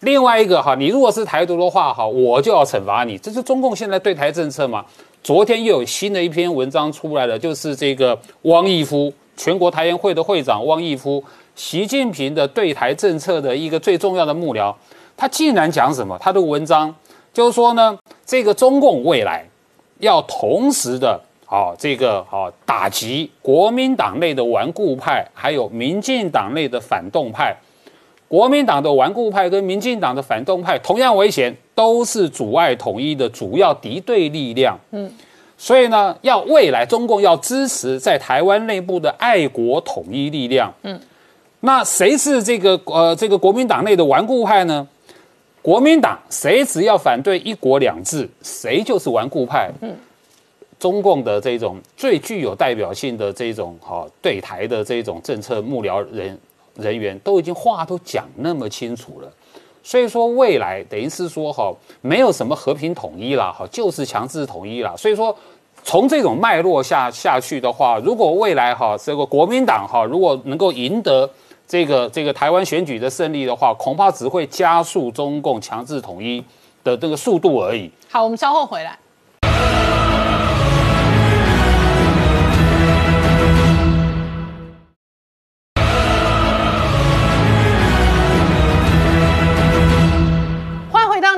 [0.01, 4.85] 另外一个哈，你如果是台独的话哈，我就要惩罚你，这是中共现在对台政策嘛。
[5.23, 11.23] 昨天又有新的一篇文章出来了，就是这个汪毅夫，全国台联会的会长汪毅夫。
[11.61, 14.73] 习近平的对台政策的一个最重要的幕僚，
[15.15, 16.17] 他竟然讲什么？
[16.19, 16.93] 他的文章
[17.31, 17.95] 就是说呢，
[18.25, 19.45] 这个中共未来
[19.99, 27.55] 要同时的，啊这个啊打击国民党内的顽固派，还有民进党内的反动派。
[28.27, 34.75] 国民党的顽固派跟民进党的反动派同样危险，都是阻碍统一的主要敌对力量。
[34.89, 35.09] 嗯，
[35.59, 40.73] 所以呢，要未来中共要支持在台湾内部的爱国统一力量。
[40.81, 40.99] 嗯。
[41.61, 44.87] 那谁是这个呃这个国民党内的顽固派呢？
[45.61, 49.71] 国民党谁只要反对一国两制，谁就是顽固派。
[49.81, 49.95] 嗯，
[50.79, 56.35] 中共的这种最具有代表性的这种哈对台的这种政策幕僚人
[56.75, 59.31] 人员，都已经话都讲那么清楚了。
[59.83, 61.71] 所以说未来等于是说哈，
[62.01, 64.95] 没有什么和平统一啦，哈，就是强制统一啦。
[64.97, 65.35] 所以说
[65.83, 71.29] 从这种脉络下下去的话，如果未来哈这个国民党哈如果能够赢得
[71.71, 76.43] 这个这个台湾选举的胜利的话，恐怕只会加速中共强制统一
[76.83, 77.89] 的这个速度而已。
[78.09, 78.99] 好，我们稍后回来。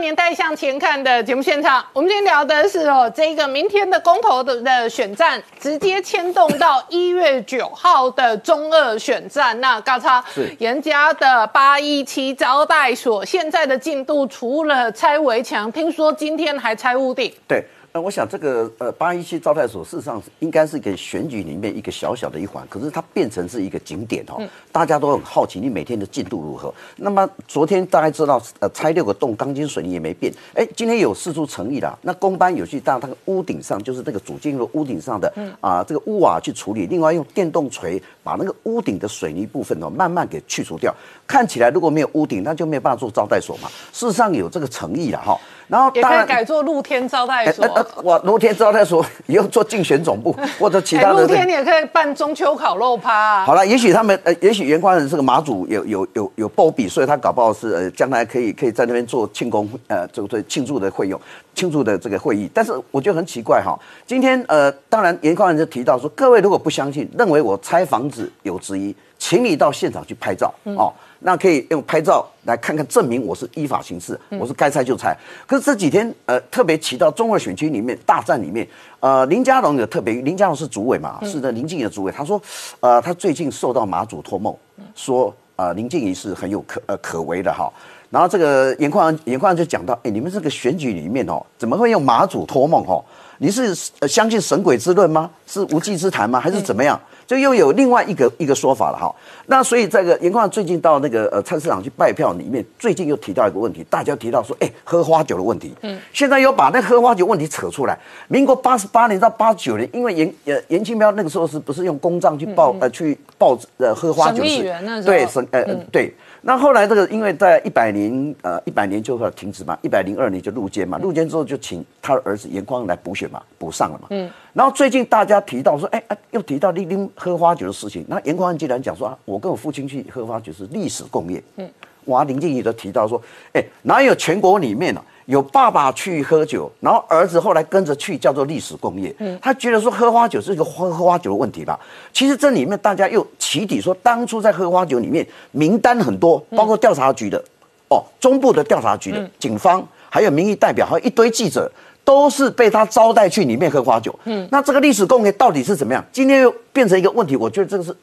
[0.03, 9.57] 年代向前看的节目现场，我们今天聊的是哦，这个明天的公投的的选战，直接牵动到 一月九号的中二选战。
[9.61, 10.21] 那高超，
[10.59, 17.33] 严家的八一七招待所现在的进度，除了拆围墙，听说今天还拆屋顶。
[17.47, 17.63] 对。
[17.95, 26.73] 那我想这个呃八一七招待所事实上应该是一个选举里面一个小小的一环，可是它变成是一个景点哦，大家都很好奇你每天的进度如何。
[26.95, 31.95] 那么昨天大家知道呃拆六个洞，钢筋水泥也没变，哎，今天有四出诚意了。
[32.01, 40.91] 那工班有去到那个屋顶上，就是那个主建筑屋顶上的啊这个屋瓦去处理，另外用电动锤把那个屋顶的水泥部分哦慢慢给去除掉。
[41.27, 43.69] 看起来如果没有屋顶，那就没有办法做招待所嘛。
[43.91, 45.39] 事实上有这个诚意了哈。
[45.73, 47.65] 然后也可以改做露天招待所。
[48.03, 51.21] 哇，露天招待所 以后做竞选总部 或者其他的。
[51.21, 53.43] 露天也可以办中秋烤肉趴。
[53.43, 61.19] 好了，也许他们呃，也许袁宽仁这个马祖有有有有波比，所以他搞不好是呃将来可以可以在那边做庆功呃，这个庆祝的会用
[61.55, 62.47] 庆祝的这个会议。
[62.53, 70.93] 但是我觉得很奇怪哈，今天呃，当然袁宽仁就提到说，各位如果不相信，认为我拆房子有质疑，请你到现场去拍照哦。
[71.23, 75.17] 那可以用拍照来看看，证明我是依法行事，我是该拆就拆。
[75.47, 78.67] 可是这几天，呃，特别提到中二选区里面大战里面，
[78.99, 82.41] 呃，林佳龙有特别，林佳龙是主委嘛，是的，林静怡的主委，他说，
[82.81, 84.53] 呃，他最近受到马祖托梦，
[84.93, 87.71] 说，呃，林静怡是很有可呃可为的哈。
[88.09, 93.03] 然后这个严宽严宽就讲到，哎，你们这个选举里面哦，怎么会用马祖托梦哦？
[93.39, 93.73] 你是
[94.07, 95.31] 相信神鬼之论吗？
[95.47, 96.39] 是无稽之谈吗？
[96.39, 96.99] 还是怎么样？
[97.25, 99.13] 就又有另外一个一个说法了哈。
[99.47, 105.73] 那所以这个严矿最近到那个呃菜市场去拜票里面，最近又提到一个问题，大家提到说，哎，喝花酒的问题。
[105.81, 105.99] 嗯。
[106.11, 107.97] 现在又把那喝花酒问题扯出来。
[108.27, 115.03] 民国八十八年到八九年，因为严呃严清标那个时候是不是用公账去报呃去报呃喝花酒是？
[115.05, 116.13] 对省呃对。
[116.45, 124.07] 那后来这个因为在一百年呃一百年就要停止嘛，一百零二年就入监嘛，入监之后就请他的儿子严光来补选嘛，补上了嘛。
[124.09, 124.29] 嗯。
[124.51, 128.05] 然后最近大家提到说，哎哎，又提到立丁喝花酒的事情。
[128.09, 131.41] 那严光既然讲说啊，我跟我父亲去喝花酒是历史共业。
[131.55, 131.69] 嗯。
[132.05, 133.21] 哇，林静怡都提到说，
[133.53, 135.01] 哎，哪有全国里面呢？
[135.25, 139.13] 有爸爸去喝酒，然后儿子后来跟着去，叫做历史工业。
[139.19, 141.79] 嗯，他觉得说喝花酒是一个喝喝花酒的问题吧。
[142.11, 147.43] 其实这里面大家又起底说，当初在喝花酒里面名单很多，包括调查局的，
[147.89, 151.71] 哦，中部的调查局的警方，还有民意代表，还有一堆记者，
[152.03, 154.13] 都是被他招待去里面喝花酒。
[154.25, 156.03] 嗯，那这个历史工业到底是怎么样？
[156.11, 157.95] 今天又变成一个问题，我觉得这个是。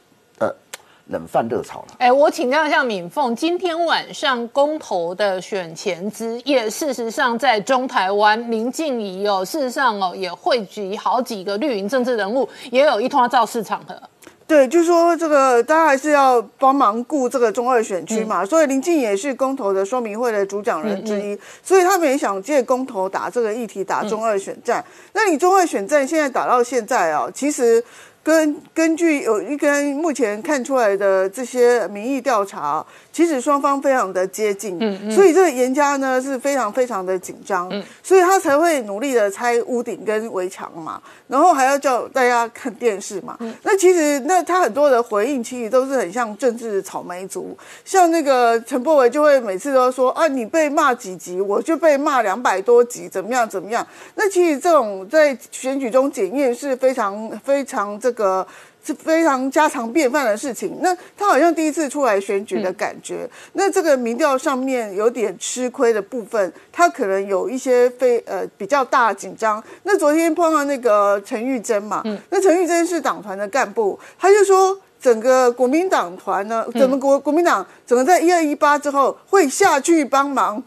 [1.11, 1.89] 冷饭热炒了。
[1.99, 14.01] 哎，我请教一下敏凤，今天晚上公投的选前之夜，事实上在中台湾林静怡哦，事实上哦也汇集好几个绿营政治人物，也有一通造势场合。
[14.47, 24.85] 对，就说这个大家还是要帮忙顾这个中二选区嘛，所以林静也是公投的说明会的主讲人之一，所以他们也想借公投打这个议题，打中二选战。
[25.13, 27.83] 那你中二选战现在打到现在啊，其实。
[28.23, 32.85] 根根据有一根目前看出来的这些民意调查。
[33.13, 43.37] 其实双方非常的接近，嗯嗯所以这个严家呢是非常非常的紧张，嗯所以他才会努力的拆屋顶跟围墙嘛，然后还要叫大家看电视嘛。
[43.41, 47.55] 嗯那其实那他很多的回应其实都是很像政治草莓族，
[47.85, 53.85] 像那个陈柏伟就会每次都说啊，你被骂几集，我就被骂两百多集，怎么样怎么样？
[54.15, 58.47] 那其实这种在选举中检验是非常非常这个。
[58.83, 60.79] 是非常家常便饭的事情。
[60.81, 63.29] 那他好像第一次出来选举的感觉。
[63.53, 69.63] 那这个民调上面有点吃亏的部分，他可能有一些非呃比较大紧张。
[69.83, 80.63] 那昨天碰到那个陈玉珍嘛，那陈玉珍是党团的干部，他就说整个国民党团呢，整个国国民党整个在一二一八之后会下去帮忙。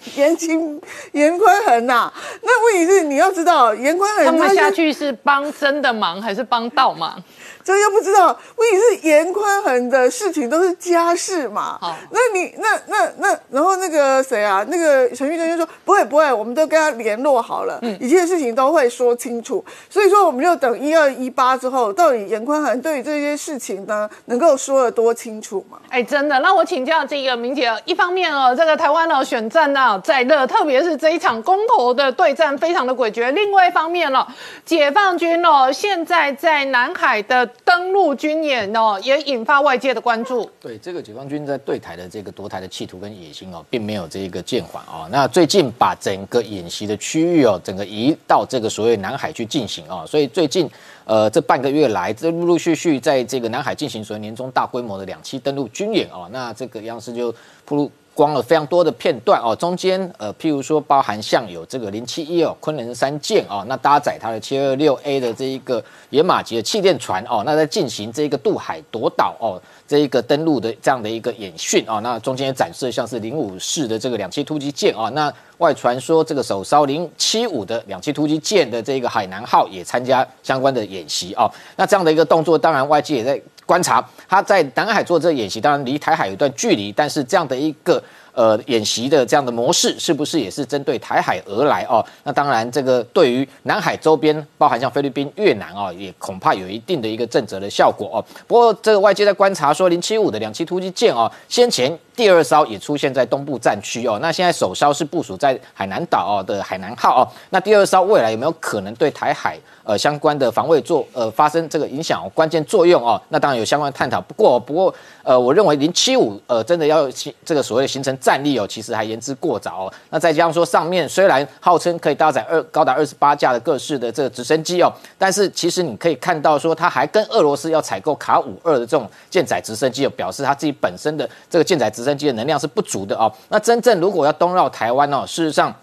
[0.16, 0.80] 严清
[1.12, 2.12] 严宽恒呐。
[2.42, 7.22] 那问题是你要知道，严宽恒他们下去是帮真的忙还是帮倒忙？
[7.64, 11.78] 这又不知道，问题是严宽恒的事情都是家事嘛。
[11.80, 19.64] 好那你那那那，然后那个谁啊，那个陈玉珍就说不会不会，我们都跟他联络好了，嗯一切事情都会说清楚。
[19.88, 25.78] 所以说，我们就等一二一八之后，到底严宽恒对于这些事情呢，能够说得多清楚吗？
[25.88, 34.26] 哎，真的，那我请教这个明姐，一方面哦，这个台湾的选战呢在热，特别是这一场公投的对战非常的诡谲；另外一方面哦，
[34.64, 40.50] 解放军哦现在在南海的登陆军演哦，也引发外界的关注。
[40.60, 45.08] 对这个解放军在对台的这个夺台的企图跟野心哦，并没有这一个减缓哦。
[45.10, 50.68] 那最近把整个演习的区域哦，整个移到这个所谓南海去进行哦，所以最近
[51.04, 57.34] 呃这半个月来，这陆陆续续在这个南海进行所谓年中大规模的两栖登陆军演哦，那这个央视就
[57.64, 57.90] 铺路。
[58.20, 69.58] 光了非常多的片段哦，中间呃，譬如说包含像有这个零七一哦，昆仑山舰哦，那搭载它的七二六 A 的这一个野马级的气垫船哦，那在进行这个渡海夺岛哦，
[69.88, 83.40] 这一个登陆的这样的一个演训哦，那中间也展示像是零五式的这个两栖突击舰哦，那外传说这个首艘零七五的两栖突击舰的这个海南号也参加相关的演习哦，那这样的一个动作，当然外界也在
[83.70, 88.02] 观察，他在南海做这个演习，当然离台海有一段距离，但是这样的一个。
[88.32, 92.02] 呃，演习的这样的模式是不是也是针对台海而来哦？
[92.22, 98.24] 那当然，这个对于南海周边，包含像菲律宾、越南哦，也恐怕有一定的一个震慑的效果哦。
[98.46, 109.58] 不过，这个外界在观察说，零七五的两栖突击舰哦，先前第二艘也出现在东部战区哦，那现在首艘是部署在海南岛哦的海南号哦，那第二艘未来有没有可能对台海？
[109.82, 114.20] 呃，相关的防卫做呃发生这个影响关键作用哦，那当然有相关的探讨。
[114.20, 114.94] 不过，不过
[115.24, 117.10] 呃，我认为零七五呃真的要
[117.44, 119.92] 这个所谓的形成战力哦，其实还言之过早哦。
[120.10, 133.32] 那再加上说上面虽然号称可以搭载二高达二十八架的各式的这个直升机哦，但是其实你可以看到说，它还跟俄罗斯要采购卡五二的这种舰载直升机哦，表示它自己本身的这个舰载直升机的能量是不足的哦。
[133.48, 135.74] 那真正如果要东绕台湾哦，事实上。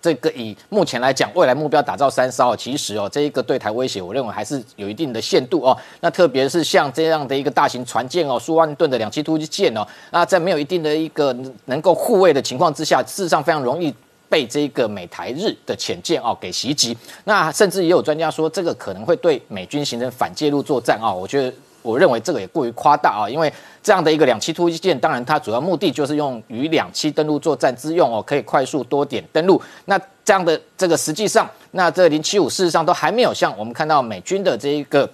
[0.00, 5.76] 这个以目前来讲，未来目标打造三艘，其实哦，这一个对台威胁，我认为还是有一定的限度哦。
[5.98, 13.92] 那特别是像这样的一个大型船舰哦，数万吨的两栖突击舰哦，那在没有一定的一个能够护卫的情况之下，事实上非常容易
[14.28, 16.96] 被这个美台日的潜舰哦给袭击。
[17.24, 21.12] 那甚至也有专家说，这个可能会对美军形成反介入作战啊。
[21.12, 21.52] 我觉得。
[21.88, 29.60] 我认为这个也过于夸大啊，因为这样的一个两栖突击舰，当然它主要目的就是用于两栖登陆作战之用哦，可以快速多点登陆。
[29.86, 35.08] 那这样的这个实际上，那这零七五事实上都还没有像我们看到美军的这一个。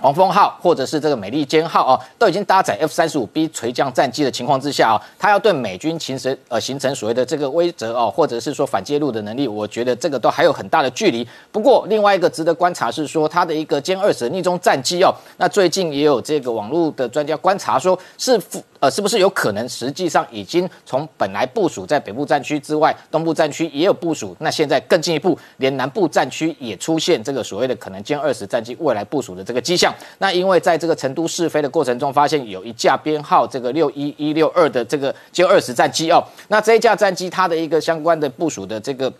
[0.00, 11.26] 黄蜂号或者是这个美利坚号哦，都已经搭载 F 三十五 B 垂降战机的情况之下哦，它要对美军形成呃形成所谓的这个威慑哦，或者是说反介入的能力，我觉得这个都还有很大的距离。
[11.50, 18.40] 不过另外一个值得观察是说，它的一个歼二十逆中战机哦，那最近也有这个网络的专家观察说，是
[18.78, 29.87] 呃是不是有可能实际上已经从本来部署在北部战区之外，东部战区也有部署，那现在更进一步，连南部战区也出现这个所谓的可能歼二十战机未来部署的这个迹象。
[30.18, 39.12] 那因为在这个成都试飞的过程中，发现有一架编号这个六一一六二的这个歼二十战机哦，那这一架战机它的一个相关的部署的这个。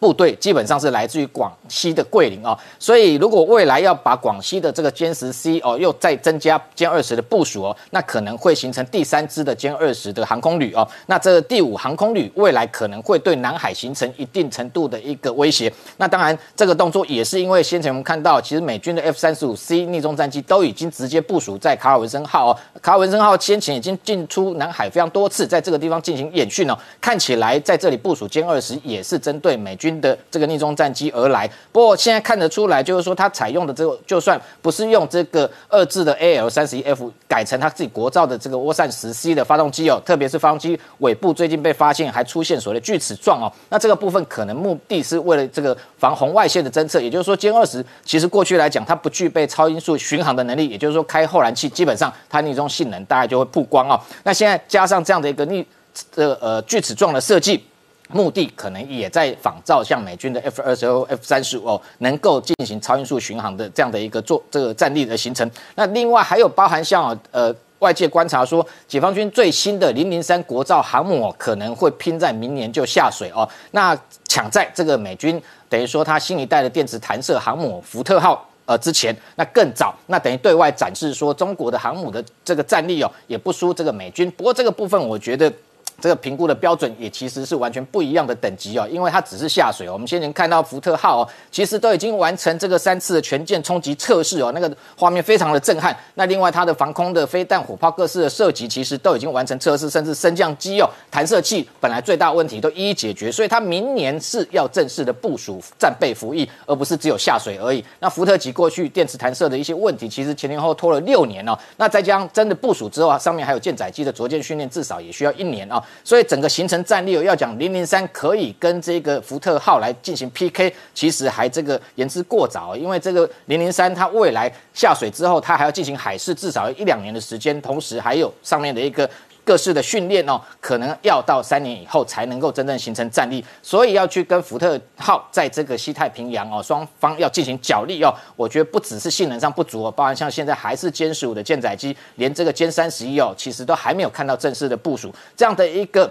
[0.00, 15.70] 部队基本上是来自于广西的桂林哦，所以如果未来要把广西的这个歼十 C 哦，又再增加歼二十的部署哦，那可能会形成第三支的歼二十的航空旅哦，那这第五航空旅未来可能会对南海形成一定程度的一个威胁。
[15.98, 29.89] 那当然，这个动作也是因为先前我们看到，其实美军的 F 三十五 C 逆中战机都已经直接部署在卡尔文森号哦，卡尔文森号先前已经进出南海非常多次，在这个地方进行演训哦，看起来在这里部署歼二十也是针对美军。
[30.00, 55.64] 的这个逆中战机而来，不过现在看得出来，就是说它采用的这个，就算不是用这个二制的 A L 三十一 F 改成它自己国造的这个涡扇十 C 的发动机哦，特别是发动机尾部最近被发现还出现所谓的锯齿状哦，那这个部分可能目的是为了这个防红外线的侦测，也就是说歼二十其实过去来讲它不具备超音速巡航的能力，也就是说开后燃器基本上它逆中性能大概就会曝光哦，那现在加上这样的一个逆
[56.12, 57.64] 这呃锯齿状的设计。
[58.12, 65.48] 目的可能也在仿照像美军的 F 二十二、F 三十五，能够进行超音速巡航的这样的一个做这个战力的形成。
[65.76, 73.48] 那另外还有包含像呃外界观察说，解放军最新的零零三国造航母可能会拼在明年就下水哦。
[73.70, 73.96] 那
[74.26, 84.30] 抢在这个美军等于说它新一代的电磁弹射航母福特号呃之前，那更早，那等于对外展示说中国的航母的这个战力哦也不输这个美军。
[84.32, 85.52] 不过这个部分我觉得。
[86.00, 89.92] 这个评估的标准也其实是完全不一样的等级哦，因为它只是下水哦。
[89.92, 95.96] 我们先前看到福特号哦，其实都已经完成这个三次的全舰冲击测试哦，那个画面非常的震撼。
[96.14, 107.84] 那另外它的防空的飞弹、火炮各式的射击，其实都已经完成测试，甚至升降机哦、弹射器本来最大问题都一一解决，所以它明年是要正式的部署战备服役，而不是只有下水而已。
[107.98, 111.58] 那福特级过去电磁弹射的一些问题，其实前前后拖了六年哦。
[111.76, 115.82] 那再加上真的部署之后啊，上面还有舰载机的着舰训练，至少也需要一年啊。
[116.02, 129.08] 所以整个形成战略要讲零零三可以跟这个福特号来进行 PK，其实还这个言之过早，因为这个零零三它未来下水之后，它还要进行海试，至少一两年的时间，同时还有上面的一个。
[129.44, 138.14] 各式的训练哦，可能要到三年以后才能够真正形成战力，所以要去跟福特号在这个西太平洋哦，双方要进行角力哦。
[138.36, 146.10] 我觉得不只是性能上不足哦，包含像现在还是歼十五的舰载机，连这个歼三十一哦，其实都还没有看到正式的部署，这样的一个。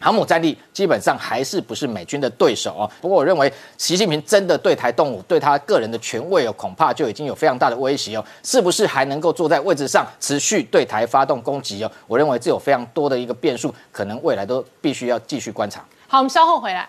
[0.00, 2.90] 航母战力基本上还是不是美军的对手哦。
[3.00, 8.24] 不过我认为习近平真的对台动武，对他个人的权位哦，恐怕就已经有非常大的威胁哦。
[8.42, 11.92] 是不是还能够坐在位置上持续对台发动攻击哦？
[12.06, 15.84] 我认为这有非常多的一个变数，可能未来都必须要继续观察。
[16.08, 16.88] 好，我们稍后回来。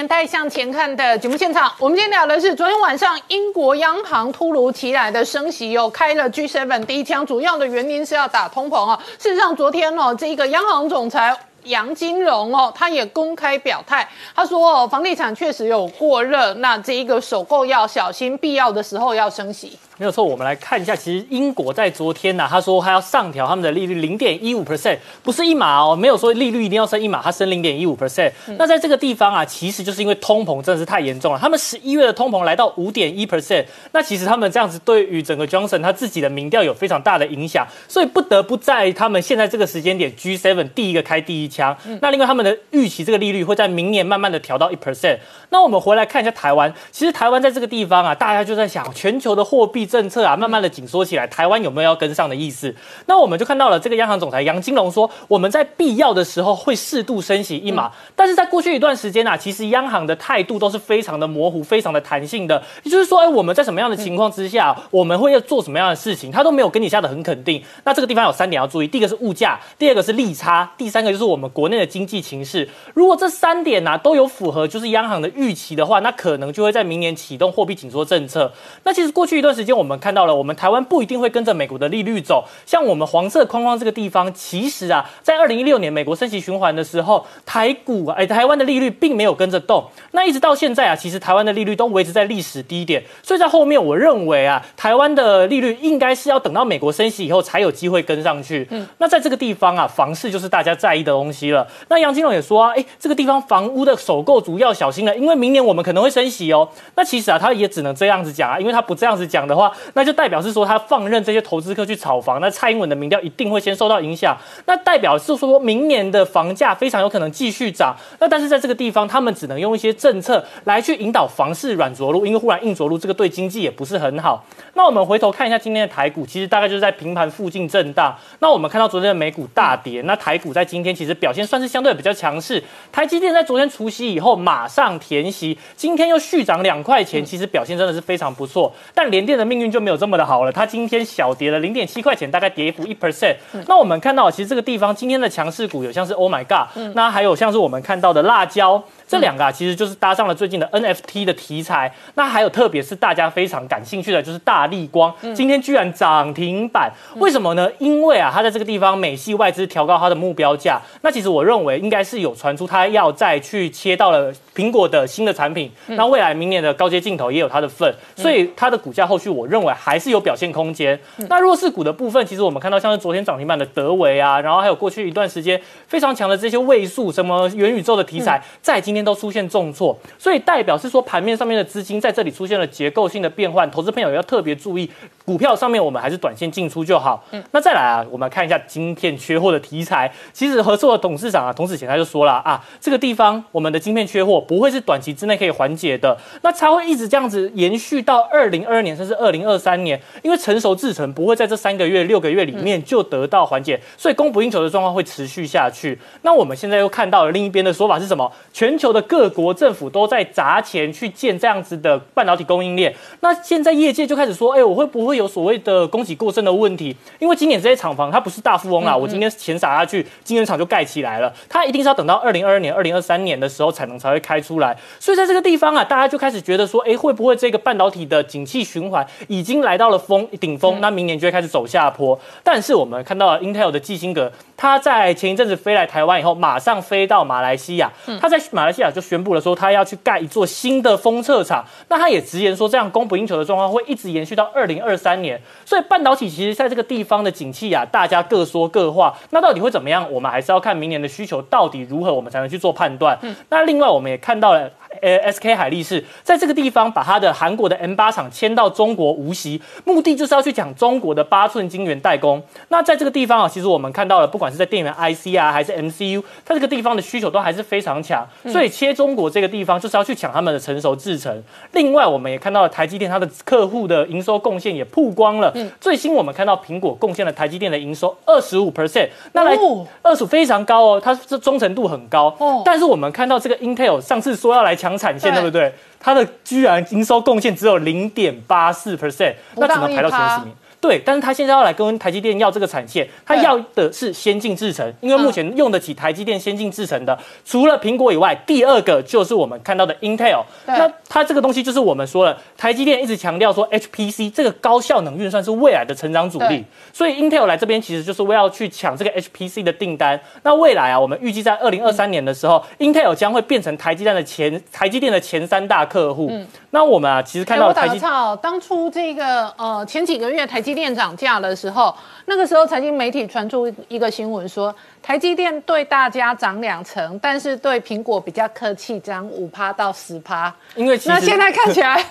[0.00, 8.98] 年代向前看的节目现场，我们今天聊的是昨天晚上英国央行突如其来的升息，又开了 G7 第一枪，主要的原因是要打通膨啊。
[9.18, 19.78] 事实上，昨天哦，这个央行总裁杨金龙哦，他也公开表态，他说哦，房地产确实有过热，那这一个首购要小心，必要的时候要升息。
[20.00, 28.32] 没有错，我们来看一下，其实英国在昨天呢，他说他要上调他们的利率零点一五 percent，不是一码哦，没有说利率一定要升一码，它升零点一五 percent。
[28.56, 41.76] 那在这个地方啊，其实就是因为通膨真的是太严重了，他们十一月的通膨来到五点一 percent，那其实他们这样子对于整个 Johnson 他自己的民调有非常大的影响，所以不得不在他们现在这个时间点 G7 第一个开第一枪。
[42.00, 45.18] 那另外他们的预期这个利率会在明年慢慢的调到一 percent。
[45.50, 49.89] 那我们回来看一下台湾，其实台湾在这个地方啊，大家就在想全球的货币。
[49.90, 52.72] 政策啊，慢慢的紧缩起来，台湾有没有要跟上的意思？
[53.06, 57.90] 那我们就看到了这个央行总裁杨金龙说，我们在必要的时候会适度升息一码。
[58.14, 62.62] 但是在过去一段时间啊，其实央行的态度都是非常的模糊，非常的弹性的。
[62.84, 67.60] 也就是说，哎，我们在什么样的情况之下，我们会要做什么样的事情，他都没有跟你下的很肯定。
[67.82, 72.68] 那这个地方有三点要注意：第一个是物价，第二个是利差，第三个就是我们国内的经济情势。
[72.94, 78.52] 如果这三点呢都有符合，就是央行的预期的话，那可能就会在明年启动货币紧缩政策。
[78.84, 79.79] 那其实过去一段时间。
[79.80, 82.44] 我们看到了，我们台湾不一定会跟着美国的利率走。
[82.66, 89.82] 像我们黄色框框这个地方，其实啊，在二零一六年美国升息循环的时候，台股哎，台湾的利率并没有跟着动。
[90.10, 93.02] 那一直到现在啊，其实台湾的利率都维持在历史低点。
[93.22, 98.68] 所以在后面，我认为啊，台湾的利率应该是要等到美国升息以后，才有机会跟上去。
[98.70, 101.66] 嗯，那在这个地方啊，房市就是大家在意的东西了。
[101.88, 106.68] 那杨金龙也说啊，哎，这个地方房屋的首购族要小心了，因为明年我们可能会升息哦。
[106.96, 109.69] 那其实啊，他也只能这样子讲啊，因为他不这样子讲的话。
[109.94, 114.36] 那就代表是说他放任这些投资客去炒房，那蔡英文的民调一定会先受到影响。
[114.66, 117.94] 那代表是说明年的房价非常有可能继续涨。
[118.18, 124.44] 那但是在这个地方，他们只能用一些政策来去引导房市软着陆，因为忽然硬着陆，这个对经济也不是很好。
[124.74, 128.16] 那我们回头看一下今天的台股，其实大概就是在平盘附近震荡。
[128.38, 132.62] 那我们看到昨天的美股大跌，那台股在今天其实表现算是相对比较强势。
[132.92, 138.72] 台积电在昨天除夕以后马上填息，今天又续涨两块钱，其实表现真的是非常不错。
[138.94, 139.96] 但联电的命运就没有。
[139.96, 143.34] 这么的好了，它今天小跌了零点七块钱，大概跌幅一 percent。
[143.66, 148.82] 那我们看到，其实这个地方今天的强势股有像是 Oh my God，那还有像是我们看到的辣椒。
[149.10, 151.92] 这两个啊，其实就是搭上了最近的 NFT 的题材。
[152.14, 157.68] 那还有，特别是大家非常感兴趣的，就是大力光，今天居然涨停板，为什么呢？
[157.80, 160.80] 因为啊，它在这个地方美系外资调高它的目标价。
[161.02, 165.68] 那其实我认为应该是有传出它要再去切到了苹果的新的产品。
[165.88, 170.96] 那未来明年的高阶镜头也有它的份，所以它的股价后续我认为还是有表现空间。
[171.28, 178.99] 那弱势股的部分，其实我们看到像是昨天涨停板的德维啊，然后还有过去一段时间非常强的这些位数，什么元宇宙的题材，在今天。
[179.04, 184.90] 都出现重挫，所以代表是说盘面上面的资金在这里出现了结构性的变换，投资朋友要特别注意，
[185.24, 187.24] 股票上面我们还是短线进出就好。
[187.30, 190.12] 嗯，那再来啊，我们看一下晶片缺货的题材。
[190.34, 205.96] 其实合作的董事长啊，董事前他就说了啊，这个地方我们的晶片缺货不会是短期之内可以缓解的，那才会一直这样子延续到二零二二年甚至二二零二三年，因为成熟制程不会在这三个月、六个月里面就得到缓解，所以供不应求的状况会持续下去。
[206.22, 208.28] 那我们现在又看到了另一边的说法是什么？
[208.52, 212.94] 全球的各国政府都在砸钱去建这样子的半导体供应链。
[213.20, 216.96] 那现在业界就开始说，哎，我会不会有所谓的供给过剩的问题？
[217.18, 224.76] 因为今年这些厂房它不是大富翁啦，我今天钱撒下去，晶圆厂就盖起来了，它一定是要等到二零二二年、二零二三年的时候产能才会开出来。
[224.98, 230.80] 所以在这个地方啊，大家就开始觉得说，哎，会不会这个半导体的景气循环已经来到了峰顶峰？
[230.80, 232.18] 那明年就会开始走下坡。
[232.42, 241.64] 但是我们看到 Intel 的基辛格，他在前一阵子飞来台湾以后，马上飞到马来西亚，他在马来西亚就宣布了说，他要去盖一座新的封测厂。
[241.88, 245.40] 那他也直言说，这样供不应求的状况会一直延续到二零二三年。
[245.64, 249.16] 所以半导体其实在这个地方的景气啊，大家各说各话。
[249.30, 250.10] 那到底会怎么样？
[250.10, 253.18] 我们还是要看明年的需求到底如何，我们才能去做判断。
[253.48, 254.70] 那另外我们也看到了。
[255.00, 262.42] 呃，SK 海力士在这个地方把它的韩国的 M 八厂迁到中国无锡，目的就是要去抢中国的八寸晶圆代工。
[262.68, 268.26] 那在这个地方啊，其实我们看到了，不管是在电源 IC 啊，还是 MCU，它这个地方的需求都还是非常强。
[268.46, 271.42] 所以切中国这个地方就是要去抢他们的成熟制程。
[271.72, 275.54] 另外，我们也看到了台积电它的客户的营收贡献也曝光了。
[275.80, 279.56] 最新我们看到苹果贡献了台积电的营收二十五 percent，那来
[280.02, 282.34] 二十非常高哦，它是忠诚度很高。
[282.38, 284.96] 哦，但是我们看到这个 Intel 上次说要来抢。
[285.00, 285.72] 产线对不对？
[285.98, 290.54] 它的居然营收贡献只有零点八四 percent，那只能排到前十名。
[290.80, 300.42] 对，但是他现在要来跟台积电要这个产线，他要的是先进制程，因为目前用得起台积电先进制程的，除了苹果以外，第二个就是我们看到的 Intel。
[300.64, 306.64] 那它这个东西就是我们说了，台积电一直强调说 HPC 这个高效能运算是未来的成长主力，
[306.94, 310.18] 所以 Intel 来这边其实就是为要去抢这个 HPC 的订单。
[310.44, 316.28] 那未来啊，我们预计在二零二三年的时候 Intel 将会变成台积电的前台积电的前三大客户。
[316.30, 317.98] 嗯那我们啊，其实看到台积
[318.40, 320.69] 当初这个呃前几个月台积。
[320.70, 321.92] 机电涨价的时候，
[322.26, 324.72] 那个时候财经媒体传出一个新闻说。
[325.02, 330.52] 台积电对大家涨两成，但是对苹果比较客气，涨五趴到十趴。
[330.76, 332.04] 因为那现在看起来，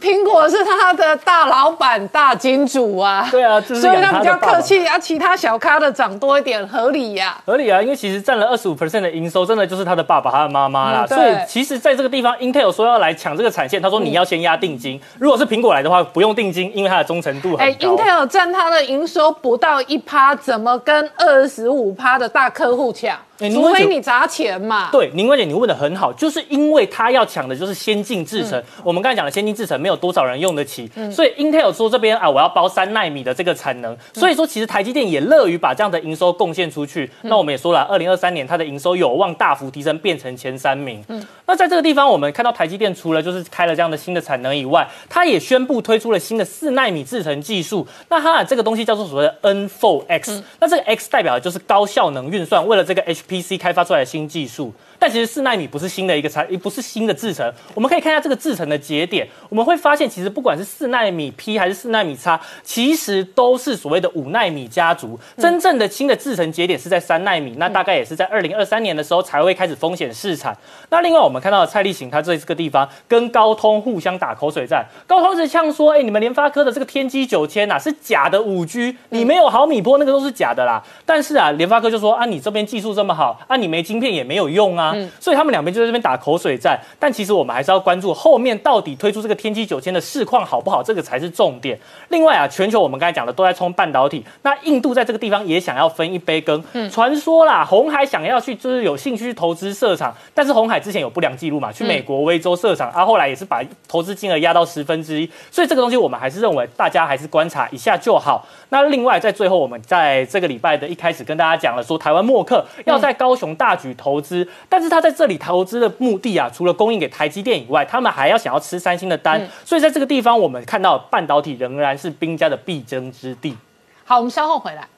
[0.00, 3.26] 苹果是他的大老板、大金主啊。
[3.32, 7.36] 对啊，所以他比较客气啊，其他小咖的涨多一点合理呀。
[7.46, 11.06] 合理啊，因为其实占了二十五 percent 的营收，真的就是他的爸爸、他的妈妈啦。
[11.06, 15.00] 所以其实在这个地方，Intel 说要来抢这个产线，他说你要先压定金。
[15.18, 17.96] 如果是苹果来的话，不用定金，因为它的忠诚度很高。
[17.96, 23.16] Intel 占它的营收不到一趴，怎么跟二十五趴的大客户抢？
[23.38, 24.90] 除非你砸钱嘛？
[24.92, 28.62] 对，宁冠姐，你问的很好，就是因为他要抢的就是先进制程。
[28.82, 33.96] 我们刚才讲的先进制程，没有多少人用得起，所以 Intel 说这边啊，我要包三纳米的这个产能。
[34.12, 37.10] 所以说，其实台积电也乐于把这样的营收贡献出去。
[37.22, 41.02] 那我们也说了，二零二三年它的营收有望大幅提升，变成前三名。
[41.08, 47.84] 嗯，那在这个地方，我们看到台积电除了就是开了这样的新的产能以外，它也宣布推出了新的四纳米制程技术。
[48.08, 54.72] 那它这个东西叫做所谓的 N4X，那这个 X 代表的就是高效能运算，为了这个 PC 开发出来的新技术。
[55.04, 57.46] 但其实四纳米不是新的一个产，也不是新的制程。
[57.74, 65.20] 我们可以看一下这个制程的节点，我们会发现，其实不管是四纳米 P 还是四纳米 X，其实都是所谓的五纳米家族。
[65.36, 70.56] 真正的新的制程节点是在三纳米，那大概也是在二零二三年的时候才会开始风险试产。
[70.88, 74.86] 那另外我们看到蔡立行，他在这个地方跟高通互相打口水战。
[75.06, 80.82] 高通是呛说，哎，你们联发科的这个天玑九千呐是假的五 G，你没有毫米波那个都是假的啦。
[81.04, 84.93] 但是啊，联发科就说啊，你这边技术这么好，啊，你没晶片也没有用啊。
[85.20, 91.78] 所以他们两边就在这边打口水战，但其实我们还是要关注后面到底推出这个天玑九千的市况好不好，这个才是重点。
[92.08, 96.62] 另外啊，全球我们刚才讲的都在冲半导体，那印度在这个地方也想要分一杯羹。
[96.72, 105.30] 嗯，传说啦，红海想要去就是有兴趣去投资设厂，但是红海之前有不良记录嘛，去美国威州设厂，啊，后来也是把投资金额压到十分之一。
[105.50, 108.46] 所以这个东西我们还是认为大家还是观察一下就好。
[108.70, 114.46] 那另外在最后，我们在这个礼拜的一开始跟大家讲了，说台湾默克要在高雄大举投资，
[114.76, 123.56] 但是他在这里投资的目的啊，除了供应给台积电以外，他们还要想要吃三星的单，所以在这个地方，我们看到半导体仍然是兵家的必争之地。
[124.04, 124.88] 好，我们稍后回来。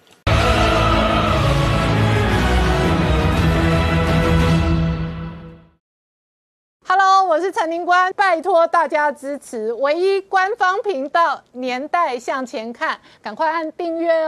[6.89, 14.25] Hello，我是陈宁官，拜托大家支持唯一官方频道《年代向前看》，赶快按订阅哦。